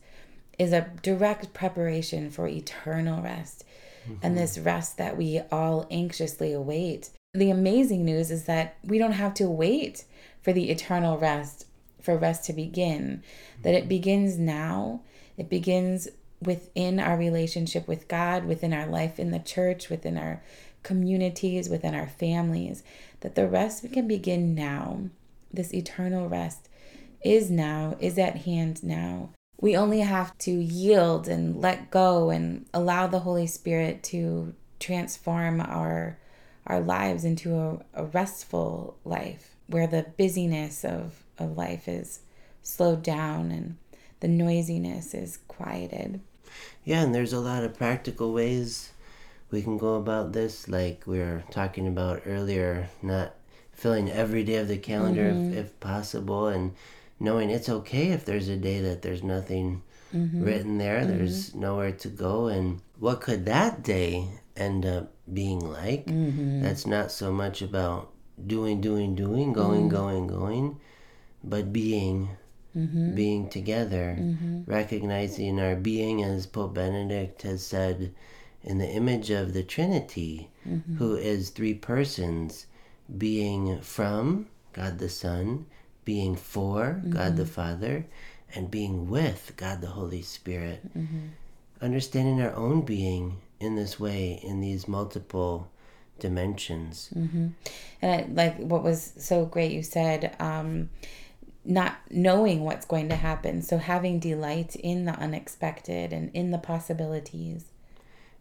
is 0.59 0.73
a 0.73 0.91
direct 1.03 1.53
preparation 1.53 2.31
for 2.31 2.47
eternal 2.47 3.23
rest 3.23 3.65
mm-hmm. 4.05 4.15
and 4.23 4.37
this 4.37 4.59
rest 4.59 4.97
that 4.99 5.17
we 5.17 5.41
all 5.51 5.87
anxiously 5.91 6.53
await. 6.53 7.11
The 7.33 7.51
amazing 7.51 8.05
news 8.05 8.31
is 8.31 8.45
that 8.45 8.77
we 8.85 8.99
don't 8.99 9.13
have 9.13 9.35
to 9.35 9.49
wait 9.49 10.05
for 10.43 10.53
the 10.53 10.71
eternal 10.71 11.19
rest, 11.19 11.67
for 12.01 12.17
rest 12.17 12.45
to 12.45 12.53
begin, 12.53 13.23
that 13.63 13.75
it 13.75 13.81
mm-hmm. 13.81 13.89
begins 13.89 14.39
now. 14.39 15.01
It 15.37 15.49
begins 15.49 16.09
within 16.41 17.01
our 17.01 17.17
relationship 17.17 17.89
with 17.89 18.07
God, 18.07 18.45
within 18.45 18.73
our 18.73 18.87
life 18.87 19.19
in 19.19 19.31
the 19.31 19.39
church, 19.39 19.89
within 19.89 20.17
our 20.19 20.43
communities, 20.83 21.69
within 21.69 21.95
our 21.95 22.07
families, 22.07 22.85
that 23.21 23.35
the 23.35 23.49
rest 23.49 23.83
we 23.83 23.89
can 23.89 24.07
begin 24.07 24.55
now. 24.55 25.01
This 25.53 25.73
eternal 25.73 26.29
rest 26.29 26.69
is 27.25 27.51
now, 27.51 27.97
is 28.01 28.19
at 28.19 28.39
hand 28.39 28.85
now 28.85 29.31
we 29.61 29.77
only 29.77 30.01
have 30.01 30.37
to 30.39 30.51
yield 30.51 31.29
and 31.29 31.61
let 31.61 31.91
go 31.91 32.31
and 32.31 32.67
allow 32.75 33.07
the 33.07 33.21
Holy 33.21 33.47
Spirit 33.47 34.03
to 34.05 34.55
transform 34.81 35.61
our 35.61 36.19
our 36.67 36.81
lives 36.81 37.25
into 37.25 37.55
a, 37.55 37.79
a 37.93 38.05
restful 38.07 38.97
life 39.05 39.55
where 39.67 39.87
the 39.87 40.07
busyness 40.17 40.85
of, 40.85 41.23
of 41.39 41.57
life 41.57 41.89
is 41.89 42.21
slowed 42.63 43.03
down 43.03 43.51
and 43.51 43.77
the 44.21 44.29
noisiness 44.29 45.13
is 45.13 45.39
quieted. 45.49 46.21
Yeah, 46.85 47.03
and 47.03 47.15
there's 47.15 47.33
a 47.33 47.41
lot 47.41 47.65
of 47.65 47.77
practical 47.77 48.33
ways 48.33 48.93
we 49.51 49.63
can 49.63 49.77
go 49.77 49.97
about 49.97 50.33
this, 50.33 50.69
like 50.69 51.07
we 51.07 51.19
were 51.19 51.45
talking 51.51 51.87
about 51.87 52.23
earlier, 52.27 52.89
not 53.03 53.35
filling 53.73 54.11
every 54.11 54.45
day 54.45 54.57
of 54.57 54.69
the 54.69 54.79
calendar 54.79 55.31
mm-hmm. 55.31 55.53
if, 55.53 55.67
if 55.67 55.81
possible 55.81 56.47
and 56.47 56.75
knowing 57.25 57.51
it's 57.51 57.69
okay 57.69 58.11
if 58.13 58.25
there's 58.25 58.49
a 58.49 58.57
day 58.57 58.81
that 58.81 59.03
there's 59.03 59.23
nothing 59.23 59.83
mm-hmm. 60.15 60.45
written 60.45 60.79
there. 60.79 61.01
Mm-hmm. 61.01 61.19
There's 61.19 61.55
nowhere 61.55 61.93
to 61.93 62.09
go. 62.09 62.47
And 62.47 62.81
what 62.99 63.21
could 63.21 63.47
that 63.47 63.83
day 63.83 64.29
end 64.57 64.87
up 64.87 65.13
being 65.33 65.61
like? 65.61 66.07
Mm-hmm. 66.07 66.63
That's 66.63 66.87
not 66.87 67.11
so 67.11 67.33
much 67.33 67.63
about 67.63 68.13
doing, 68.47 68.81
doing, 68.81 69.15
doing, 69.15 69.53
going, 69.53 69.89
going, 69.89 70.27
going, 70.27 70.79
but 71.43 71.73
being, 71.73 72.31
being 73.15 73.49
together, 73.49 74.19
recognizing 74.67 75.61
our 75.61 75.77
being, 75.77 76.25
as 76.25 76.47
Pope 76.47 76.75
Benedict 76.75 77.43
has 77.43 77.65
said, 77.65 78.13
in 78.65 78.79
the 78.79 78.89
image 78.89 79.31
of 79.31 79.53
the 79.53 79.63
Trinity, 79.63 80.51
who 80.99 81.15
is 81.15 81.51
three 81.51 81.75
persons, 81.75 82.67
being 83.19 83.81
from 83.81 84.47
God 84.73 84.99
the 84.99 85.09
Son, 85.09 85.67
being 86.05 86.37
for 86.37 87.03
God 87.09 87.37
the 87.37 87.45
mm-hmm. 87.45 87.53
Father, 87.53 88.07
and 88.55 88.71
being 88.71 89.09
with 89.09 89.53
God 89.57 89.81
the 89.81 89.89
Holy 89.89 90.23
Spirit. 90.23 90.81
Mm-hmm. 90.97 91.29
Understanding 91.81 92.41
our 92.41 92.55
own 92.55 92.83
being 92.83 93.39
in 93.61 93.77
this 93.77 93.99
way, 93.99 94.41
in 94.43 94.61
these 94.61 94.87
multiple 94.87 95.71
dimensions. 96.19 97.11
Mm-hmm. 97.15 97.49
And 98.03 98.13
I, 98.13 98.33
like 98.33 98.59
what 98.59 98.83
was 98.83 99.13
so 99.19 99.45
great, 99.45 99.73
you 99.73 99.83
said, 99.83 100.37
um, 100.39 100.91
not 101.65 101.97
knowing 102.11 102.65
what's 102.65 102.87
going 102.87 103.09
to 103.09 103.17
happen. 103.17 103.63
So 103.63 103.79
having 103.79 104.21
delight 104.21 104.77
in 104.77 105.07
the 105.07 105.13
unexpected 105.13 106.13
and 106.13 106.31
in 106.35 106.51
the 106.51 106.59
possibilities. 106.59 107.65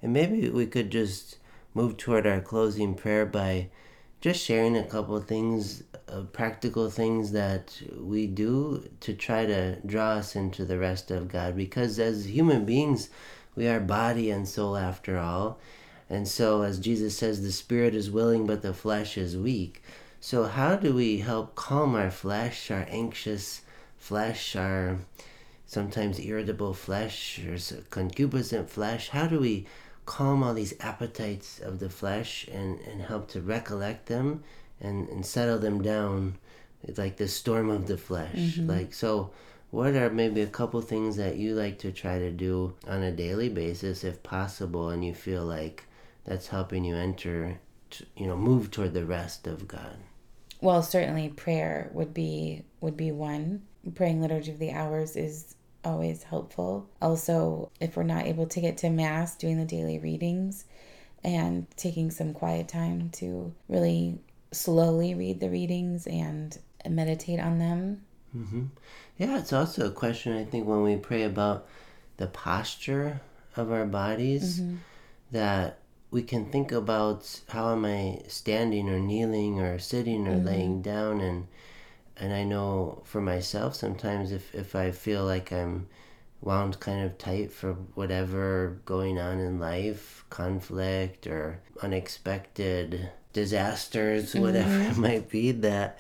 And 0.02 0.12
maybe 0.12 0.50
we 0.50 0.66
could 0.66 0.92
just 0.92 1.38
move 1.74 1.98
toward 1.98 2.28
our 2.28 2.42
closing 2.42 2.94
prayer 2.94 3.26
by 3.26 3.70
just 4.24 4.42
sharing 4.42 4.78
a 4.78 4.84
couple 4.86 5.18
of 5.18 5.28
things, 5.28 5.84
uh, 6.08 6.22
practical 6.32 6.90
things 6.90 7.34
that 7.34 7.78
we 8.00 8.26
do 8.26 8.90
to 9.02 9.14
try 9.14 9.46
to 9.46 9.76
draw 9.86 10.12
us 10.12 10.34
into 10.34 10.64
the 10.64 10.78
rest 10.78 11.12
of 11.12 11.28
God. 11.28 11.58
Because 11.58 12.00
as 12.00 12.26
human 12.26 12.64
beings, 12.64 13.10
we 13.54 13.68
are 13.68 13.82
body 13.82 14.32
and 14.32 14.48
soul 14.48 14.78
after 14.78 15.18
all. 15.18 15.60
And 16.10 16.26
so, 16.26 16.62
as 16.62 16.80
Jesus 16.80 17.18
says, 17.18 17.42
the 17.42 17.52
spirit 17.52 17.94
is 17.94 18.10
willing, 18.10 18.48
but 18.48 18.62
the 18.62 18.74
flesh 18.74 19.18
is 19.18 19.36
weak. 19.36 19.84
So, 20.22 20.46
how 20.46 20.78
do 20.78 20.94
we 20.94 21.18
help 21.18 21.56
calm 21.56 21.94
our 21.94 22.10
flesh, 22.10 22.72
our 22.72 22.86
anxious 22.90 23.64
flesh, 23.98 24.56
our 24.56 25.00
sometimes 25.66 26.18
irritable 26.22 26.74
flesh, 26.74 27.40
or 27.40 27.58
concupiscent 27.90 28.70
flesh? 28.70 29.10
How 29.10 29.28
do 29.28 29.38
we 29.38 29.66
calm 30.06 30.44
all 30.44 30.54
these 30.54 30.74
appetites 30.80 31.60
of 31.60 31.80
the 31.80 31.90
flesh 31.90 32.48
and, 32.52 32.80
and 32.82 33.02
help 33.02 33.28
to 33.30 33.42
recollect 33.42 34.08
them 34.08 34.44
and, 34.80 35.08
and 35.10 35.26
settle 35.26 35.60
them 35.60 35.82
down? 35.82 36.38
It's 36.84 36.98
like 36.98 37.18
the 37.18 37.28
storm 37.28 37.70
of 37.70 37.88
the 37.88 37.98
flesh. 37.98 38.36
Mm-hmm. 38.36 38.70
Like, 38.70 38.94
so 38.94 39.32
what 39.72 39.96
are 39.96 40.10
maybe 40.10 40.42
a 40.42 40.48
couple 40.48 40.82
things 40.82 41.16
that 41.16 41.38
you 41.38 41.56
like 41.56 41.80
to 41.80 41.92
try 41.92 42.20
to 42.20 42.30
do 42.30 42.76
on 42.88 43.02
a 43.02 43.12
daily 43.12 43.50
basis 43.50 44.04
if 44.04 44.22
possible 44.22 44.90
and 44.90 45.04
you 45.04 45.14
feel 45.16 45.44
like 45.44 45.86
that's 46.26 46.48
helping 46.48 46.84
you 46.86 46.96
enter 46.96 47.60
to, 47.90 48.06
you 48.16 48.28
know 48.28 48.38
move 48.38 48.70
toward 48.70 48.94
the 48.94 49.06
rest 49.06 49.48
of 49.48 49.68
god 49.68 49.98
Well, 50.62 50.82
certainly 50.84 51.28
prayer 51.30 51.90
would 51.94 52.14
be 52.14 52.64
would 52.82 52.96
be 52.96 53.12
one. 53.12 53.64
Praying 53.96 54.22
liturgy 54.22 54.52
of 54.52 54.60
the 54.60 54.72
hours 54.72 55.16
is 55.18 55.56
always 55.84 56.24
helpful. 56.24 56.90
Also, 57.02 57.72
if 57.80 57.96
we're 57.96 58.04
not 58.04 58.26
able 58.26 58.48
to 58.48 58.62
get 58.62 58.78
to 58.78 58.90
mass, 58.90 59.36
doing 59.36 59.58
the 59.58 59.66
daily 59.66 60.00
readings 60.00 60.66
and 61.24 61.68
taking 61.78 62.12
some 62.12 62.34
quiet 62.34 62.68
time 62.68 63.10
to 63.12 63.54
really 63.70 64.20
slowly 64.52 65.16
read 65.16 65.40
the 65.40 65.50
readings 65.50 66.06
and 66.08 66.58
meditate 66.88 67.40
on 67.40 67.60
them. 67.60 68.02
Mm-hmm. 68.36 68.64
yeah 69.20 69.38
it's 69.38 69.54
also 69.54 69.86
a 69.86 69.92
question 69.92 70.36
i 70.36 70.44
think 70.44 70.66
when 70.66 70.82
we 70.82 70.96
pray 70.96 71.22
about 71.22 71.68
the 72.18 72.26
posture 72.26 73.22
of 73.56 73.72
our 73.72 73.86
bodies 73.86 74.60
mm-hmm. 74.60 74.78
that 75.32 75.78
we 76.10 76.24
can 76.24 76.48
think 76.48 76.72
about 76.72 77.42
how 77.50 77.74
am 77.74 77.86
i 77.86 78.22
standing 78.28 78.90
or 78.90 79.00
kneeling 79.00 79.60
or 79.60 79.78
sitting 79.78 80.28
or 80.28 80.38
mm-hmm. 80.38 80.48
laying 80.48 80.82
down 80.82 81.22
and 81.22 81.46
and 82.18 82.34
i 82.34 82.44
know 82.44 83.02
for 83.06 83.22
myself 83.22 83.76
sometimes 83.76 84.32
if 84.32 84.54
if 84.54 84.76
i 84.76 84.92
feel 84.92 85.26
like 85.26 85.52
i'm 85.52 85.88
wound 86.42 86.80
kind 86.80 87.06
of 87.06 87.18
tight 87.18 87.52
for 87.52 87.74
whatever 87.96 88.80
going 88.86 89.18
on 89.18 89.40
in 89.40 89.60
life 89.60 90.26
conflict 90.30 91.26
or 91.26 91.60
unexpected 91.82 93.10
disasters 93.32 94.34
mm-hmm. 94.34 94.42
whatever 94.42 94.80
it 94.82 94.98
might 94.98 95.30
be 95.30 95.52
that 95.52 95.98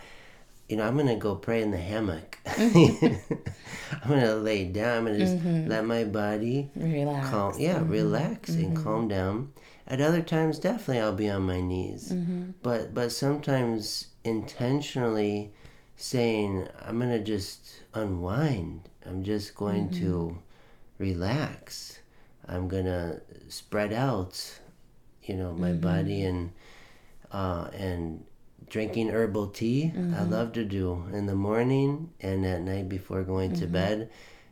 you 0.67 0.78
know 0.78 0.86
i'm 0.86 0.97
gonna 0.97 1.15
go 1.15 1.36
pray 1.36 1.62
in 1.62 1.71
the 1.71 1.78
hammock. 1.78 2.39
I'm 2.45 4.10
gonna 4.10 4.36
lay 4.36 4.65
down 4.65 4.97
i'm 4.97 5.06
gonna 5.06 5.17
just 5.17 5.38
mm-hmm. 5.38 5.69
let 5.69 5.86
my 5.86 6.04
body 6.04 6.69
Relax. 6.76 7.30
calm 7.30 7.54
yeah 7.58 7.76
mm-hmm. 7.76 7.91
relax 7.91 8.49
and 8.49 8.76
calm 8.76 9.08
down. 9.08 9.52
At 9.86 9.99
other 9.99 10.21
times 10.21 10.60
definitely 10.60 10.99
i'll 10.99 11.13
be 11.13 11.30
on 11.30 11.43
my 11.43 11.62
knees. 11.62 12.13
But 12.62 12.93
but 12.93 13.12
sometimes 13.12 14.08
intentionally 14.23 15.52
saying 15.95 16.67
i'm 16.86 16.99
gonna 16.99 17.19
just 17.19 17.84
unwind. 17.93 18.89
I'm 19.06 19.23
just 19.23 19.56
going 19.56 19.89
to 19.91 20.06
mm-hmm. 20.06 20.38
relax. 20.97 21.99
I'm 22.47 22.67
gonna 22.67 23.21
spread 23.47 23.93
out 23.93 24.60
you 25.23 25.36
know 25.36 25.53
my 25.53 25.69
mm-hmm. 25.69 25.79
body 25.79 26.23
and 26.23 26.51
uh 27.32 27.69
and 27.73 28.23
drinking 28.69 29.10
herbal 29.10 29.47
tea. 29.47 29.91
I 29.93 29.97
mm-hmm. 29.97 30.32
love 30.32 30.53
to 30.53 30.65
do 30.65 31.06
in 31.13 31.25
the 31.25 31.36
morning 31.36 32.12
and 32.19 32.45
at 32.45 32.62
night 32.62 32.89
before 32.89 33.23
going 33.23 33.53
to 33.56 33.67
bed. 33.67 34.10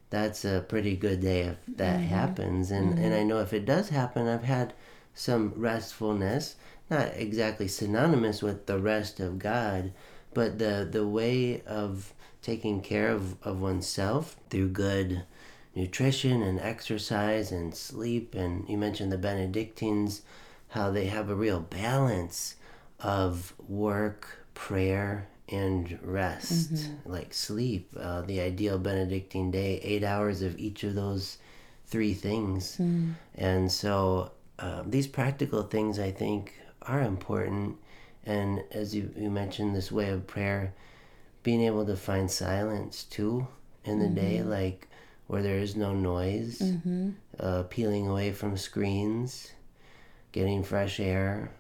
That's 0.10 0.44
a 0.44 0.66
pretty 0.68 0.96
good 0.96 1.22
day 1.22 1.42
if 1.42 1.58
that 1.78 1.98
happens. 1.98 2.72
And 2.72 3.00
and 3.00 3.14
i 3.14 3.24
know 3.24 3.40
if 3.40 3.54
it 3.54 3.66
does 3.66 3.90
happen 3.90 4.28
i've 4.28 4.44
had 4.44 4.74
some 5.14 5.54
restfulness. 5.56 6.56
Not 6.90 7.14
exactly 7.16 7.70
synonymous 7.70 8.42
with 8.42 8.66
the 8.66 8.78
rest 8.78 9.22
of 9.22 9.40
god 9.40 9.94
but 10.34 10.60
the 10.60 10.88
the 10.90 11.06
way 11.08 11.62
of 11.66 12.14
taking 12.42 12.82
care 12.82 13.10
of, 13.10 13.36
of 13.44 13.62
oneself 13.62 14.36
through 14.50 14.68
good 14.70 15.24
nutrition 15.76 16.42
and 16.42 16.60
exercise 16.60 17.52
and 17.52 17.76
sleep 17.76 18.34
and 18.36 18.68
you 18.68 18.78
mentioned 18.78 19.12
the 19.12 19.18
benedictines 19.18 20.22
how 20.70 20.90
they 20.92 21.06
have 21.06 21.30
a 21.30 21.36
real 21.36 21.60
balance 21.60 22.56
of 23.00 23.54
work 23.68 24.46
prayer 24.54 25.28
and 25.50 26.00
rest 26.02 26.72
like 27.06 27.34
sleep. 27.34 27.94
Uh, 28.00 28.22
the 28.22 28.40
ideal 28.40 28.78
benedictine 28.80 29.52
day 29.52 29.80
eight 29.84 30.04
hours 30.04 30.42
of 30.42 30.58
each 30.58 30.84
of 30.84 30.96
those 30.96 31.38
three 31.88 32.14
things. 32.14 32.80
And 33.36 33.70
so 33.72 34.32
uh, 34.60 34.84
these 34.86 35.08
practical 35.08 35.64
things 35.64 35.98
i 36.00 36.12
think 36.12 36.54
are 36.84 37.02
important 37.02 37.78
and 38.32 38.64
as 38.72 38.88
you, 38.96 39.04
you 39.24 39.30
mentioned 39.30 39.76
this 39.76 39.92
way 39.92 40.10
of 40.10 40.26
prayer 40.28 40.74
being 41.44 41.62
able 41.70 41.86
to 41.86 41.96
find 41.96 42.30
silence 42.30 43.04
too 43.18 43.48
in 43.84 44.00
the 44.00 44.08
day 44.22 44.36
like 44.44 44.88
where 45.28 45.42
there 45.48 45.60
is 45.60 45.76
no 45.76 45.92
noise 45.94 46.62
uh, 47.40 47.64
peeling 47.70 48.08
away 48.08 48.32
from 48.32 48.56
screens 48.58 49.52
getting 50.32 50.64
fresh 50.64 51.00
air 51.00 51.52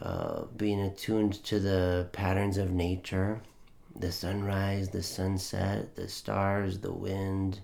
uh, 0.00 0.44
being 0.56 0.80
attuned 0.80 1.34
to 1.44 1.60
the 1.60 2.08
patterns 2.12 2.56
of 2.58 2.70
nature 2.70 3.40
the 4.04 4.10
sunrise 4.10 4.88
the 4.90 5.02
sunset 5.02 5.94
the 5.94 6.08
stars 6.08 6.78
the 6.78 6.92
wind 6.92 7.60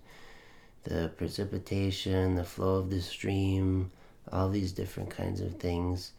the 0.84 1.10
precipitation 1.16 2.34
the 2.34 2.44
flow 2.44 2.74
of 2.76 2.90
the 2.90 3.00
stream 3.00 3.90
all 4.32 4.48
these 4.50 4.72
different 4.72 5.10
kinds 5.10 5.40
of 5.40 5.52
things 5.58 6.12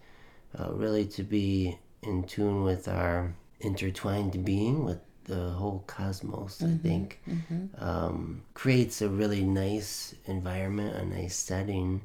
uh, 0.60 0.70
really 0.74 1.06
to 1.06 1.24
be 1.24 1.78
in 2.08 2.24
tune 2.24 2.64
with 2.64 2.88
our 2.88 3.34
intertwined 3.60 4.34
being 4.46 4.84
with 4.86 5.00
the 5.26 5.50
whole 5.60 5.84
cosmos 5.88 6.62
i 6.64 6.74
think. 6.88 7.20
um, 7.90 8.42
creates 8.54 9.02
a 9.02 9.10
really 9.22 9.44
nice 9.44 10.16
environment 10.26 10.96
a 10.96 11.06
nice 11.20 11.36
setting 11.36 12.02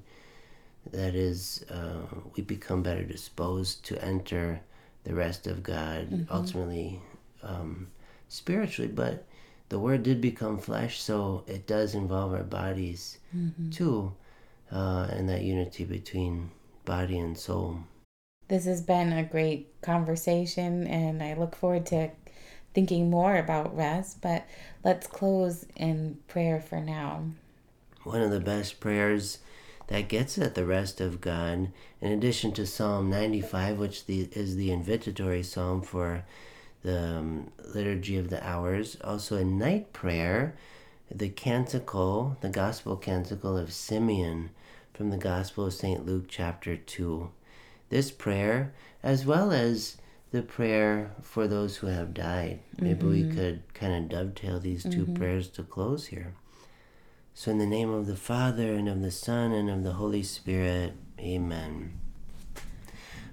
that 0.91 1.15
is 1.15 1.65
uh, 1.71 2.03
we 2.35 2.43
become 2.43 2.83
better 2.83 3.05
disposed 3.05 3.85
to 3.89 3.95
enter 4.13 4.61
the 5.05 5.15
rest 5.15 5.47
of 5.47 5.63
god 5.63 6.27
ultimately 6.31 7.01
um, 7.43 7.87
spiritually 8.29 8.91
but 9.03 9.25
the 9.69 9.79
word 9.79 10.03
did 10.03 10.21
become 10.21 10.59
flesh 10.59 11.01
so 11.01 11.45
it 11.47 11.67
does 11.67 11.95
involve 11.95 12.33
our 12.39 12.43
bodies 12.61 13.19
too 13.71 14.13
uh, 14.73 15.07
and 15.15 15.29
that 15.29 15.43
unity 15.43 15.85
between 15.85 16.51
body 16.85 17.19
and 17.19 17.37
soul 17.39 17.79
This 18.49 18.65
has 18.67 18.83
been 18.83 19.13
a 19.13 19.23
great 19.23 19.81
conversation, 19.81 20.87
and 20.87 21.23
I 21.23 21.35
look 21.35 21.55
forward 21.55 21.87
to 21.87 22.11
thinking 22.75 23.11
more 23.11 23.37
about 23.37 23.77
rest. 23.77 24.21
But 24.21 24.47
let's 24.85 25.07
close 25.07 25.67
in 25.77 26.19
prayer 26.29 26.61
for 26.61 26.81
now. 26.81 27.25
one 28.05 28.21
of 28.21 28.31
the 28.31 28.41
best 28.41 28.81
prayers 28.81 29.39
that 29.89 30.09
gets 30.09 30.39
at 30.39 30.55
the 30.55 30.65
rest 30.67 31.01
of 31.01 31.21
God, 31.21 31.71
in 32.01 32.13
addition 32.13 32.53
to 32.53 32.67
Psalm 32.67 33.11
95, 33.11 33.79
which 33.79 34.07
the, 34.07 34.29
is 34.33 34.57
the 34.57 34.71
invitatory 34.71 35.45
psalm 35.45 35.83
for 35.83 36.25
the 36.83 37.19
um, 37.19 37.51
Liturgy 37.75 38.17
of 38.17 38.31
the 38.31 38.45
Hours, 38.47 38.97
also 39.03 39.37
a 39.37 39.45
night 39.45 39.93
prayer 39.93 40.55
the 41.15 41.29
canticle, 41.29 42.37
the 42.41 42.49
gospel 42.49 42.97
canticle 42.97 43.57
of 43.57 43.73
Simeon 43.73 44.51
from 44.95 45.11
the 45.11 45.19
Gospel 45.19 45.67
of 45.67 45.75
St. 45.75 46.07
Luke, 46.07 46.25
chapter 46.29 46.77
2. 46.77 47.31
This 47.93 48.11
prayer, 48.11 48.73
as 49.03 49.27
well 49.27 49.53
as 49.53 49.99
the 50.31 50.41
prayer 50.41 51.11
for 51.21 51.47
those 51.47 51.77
who 51.77 51.89
have 51.89 52.15
died. 52.15 52.61
Maybe 52.81 53.05
we 53.05 53.23
mm-hmm. 53.23 53.37
could 53.37 53.75
kind 53.75 53.93
of 53.93 54.09
dovetail 54.09 54.59
these 54.59 54.85
2 54.85 54.89
mm-hmm. 54.89 55.15
prayers 55.15 55.49
to 55.49 55.63
close 55.63 56.07
here. 56.07 56.33
So, 57.35 57.51
in 57.51 57.59
the 57.59 57.67
name 57.67 57.91
of 57.91 58.07
the 58.07 58.17
Father, 58.17 58.73
and 58.73 58.89
of 58.89 59.03
the 59.03 59.11
Son, 59.11 59.53
and 59.53 59.69
of 59.69 59.85
the 59.85 59.93
Holy 59.93 60.23
Spirit, 60.23 60.95
amen. 61.21 62.01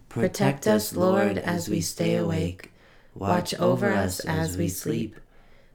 Protect 0.10 0.68
us, 0.68 0.94
Lord, 0.94 1.38
as 1.38 1.70
we 1.70 1.80
stay 1.80 2.18
awake. 2.18 2.74
Watch 3.16 3.54
over 3.54 3.94
us 3.94 4.20
as 4.20 4.58
we 4.58 4.68
sleep, 4.68 5.16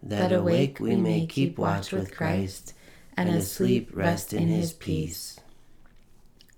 that 0.02 0.30
awake 0.30 0.78
we 0.78 0.94
may 0.94 1.24
keep 1.24 1.56
watch 1.56 1.90
with 1.90 2.14
Christ, 2.14 2.74
and 3.16 3.30
asleep 3.30 3.88
rest 3.94 4.34
in 4.34 4.48
his 4.48 4.74
peace. 4.74 5.33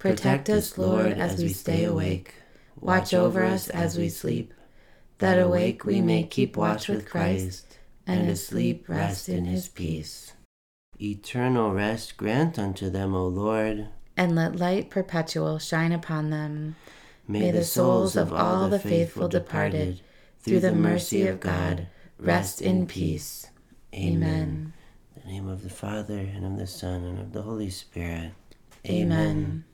Protect 0.00 0.48
us, 0.48 0.78
Lord, 0.78 1.12
as 1.12 1.42
we 1.42 1.50
stay 1.50 1.84
awake. 1.84 2.32
Watch 2.80 3.12
over 3.12 3.44
us 3.44 3.68
as 3.68 3.98
we 3.98 4.08
sleep, 4.08 4.54
that 5.18 5.38
awake 5.38 5.84
we 5.84 6.00
may 6.00 6.22
keep 6.22 6.56
watch 6.56 6.88
with 6.88 7.06
Christ, 7.06 7.76
and 8.06 8.30
asleep 8.30 8.88
rest 8.88 9.28
in 9.28 9.44
his 9.44 9.68
peace. 9.68 10.32
Eternal 10.98 11.74
rest 11.74 12.16
grant 12.16 12.58
unto 12.58 12.88
them, 12.88 13.14
O 13.14 13.26
Lord. 13.26 13.88
And 14.16 14.34
let 14.34 14.56
light 14.56 14.88
perpetual 14.88 15.58
shine 15.58 15.92
upon 15.92 16.30
them. 16.30 16.76
May, 17.28 17.50
the 17.50 17.62
souls 17.62 18.16
of 18.16 18.32
all 18.32 18.70
the 18.70 18.78
faithful 18.78 19.28
departed, 19.28 20.00
through 20.40 20.60
the 20.60 20.72
mercy 20.72 21.26
of 21.26 21.40
God, 21.40 21.88
rest 22.18 22.62
in 22.62 22.86
peace. 22.86 23.48
Amen. 23.94 24.72
In 25.14 25.22
the 25.22 25.28
name 25.28 25.48
of 25.48 25.62
the 25.62 25.68
Father, 25.68 26.18
and 26.18 26.46
of 26.46 26.56
the 26.56 26.66
Son, 26.66 27.04
and 27.04 27.18
of 27.18 27.34
the 27.34 27.42
Holy 27.42 27.68
Spirit. 27.68 28.32
Amen. 28.88 29.64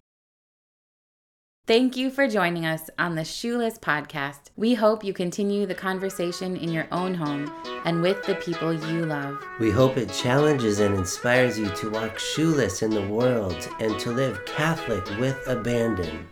Thank 1.67 1.97
you 1.97 2.11
for 2.11 2.29
joining 2.29 2.65
us 2.65 2.91
on 2.97 3.17
the 3.17 3.25
Shoeless 3.25 3.77
Podcast. 3.77 4.51
We 4.55 4.75
hope 4.75 5.03
you 5.03 5.13
continue 5.13 5.67
the 5.67 5.75
conversation 5.75 6.57
in 6.57 6.69
your 6.69 6.87
own 6.93 7.13
home 7.13 7.53
and 7.85 8.03
with 8.03 8.23
the 8.23 8.37
people 8.37 8.73
you 8.73 9.05
love. 9.05 9.45
We 9.59 9.73
hope 9.73 9.97
it 9.97 10.13
challenges 10.13 10.79
and 10.79 10.95
inspires 10.95 11.59
you 11.59 11.69
to 11.71 11.91
walk 11.91 12.21
shoeless 12.21 12.83
in 12.83 12.91
the 12.91 13.09
world 13.09 13.69
and 13.81 13.99
to 13.99 14.13
live 14.13 14.45
Catholic 14.47 15.05
with 15.19 15.37
abandon. 15.49 16.29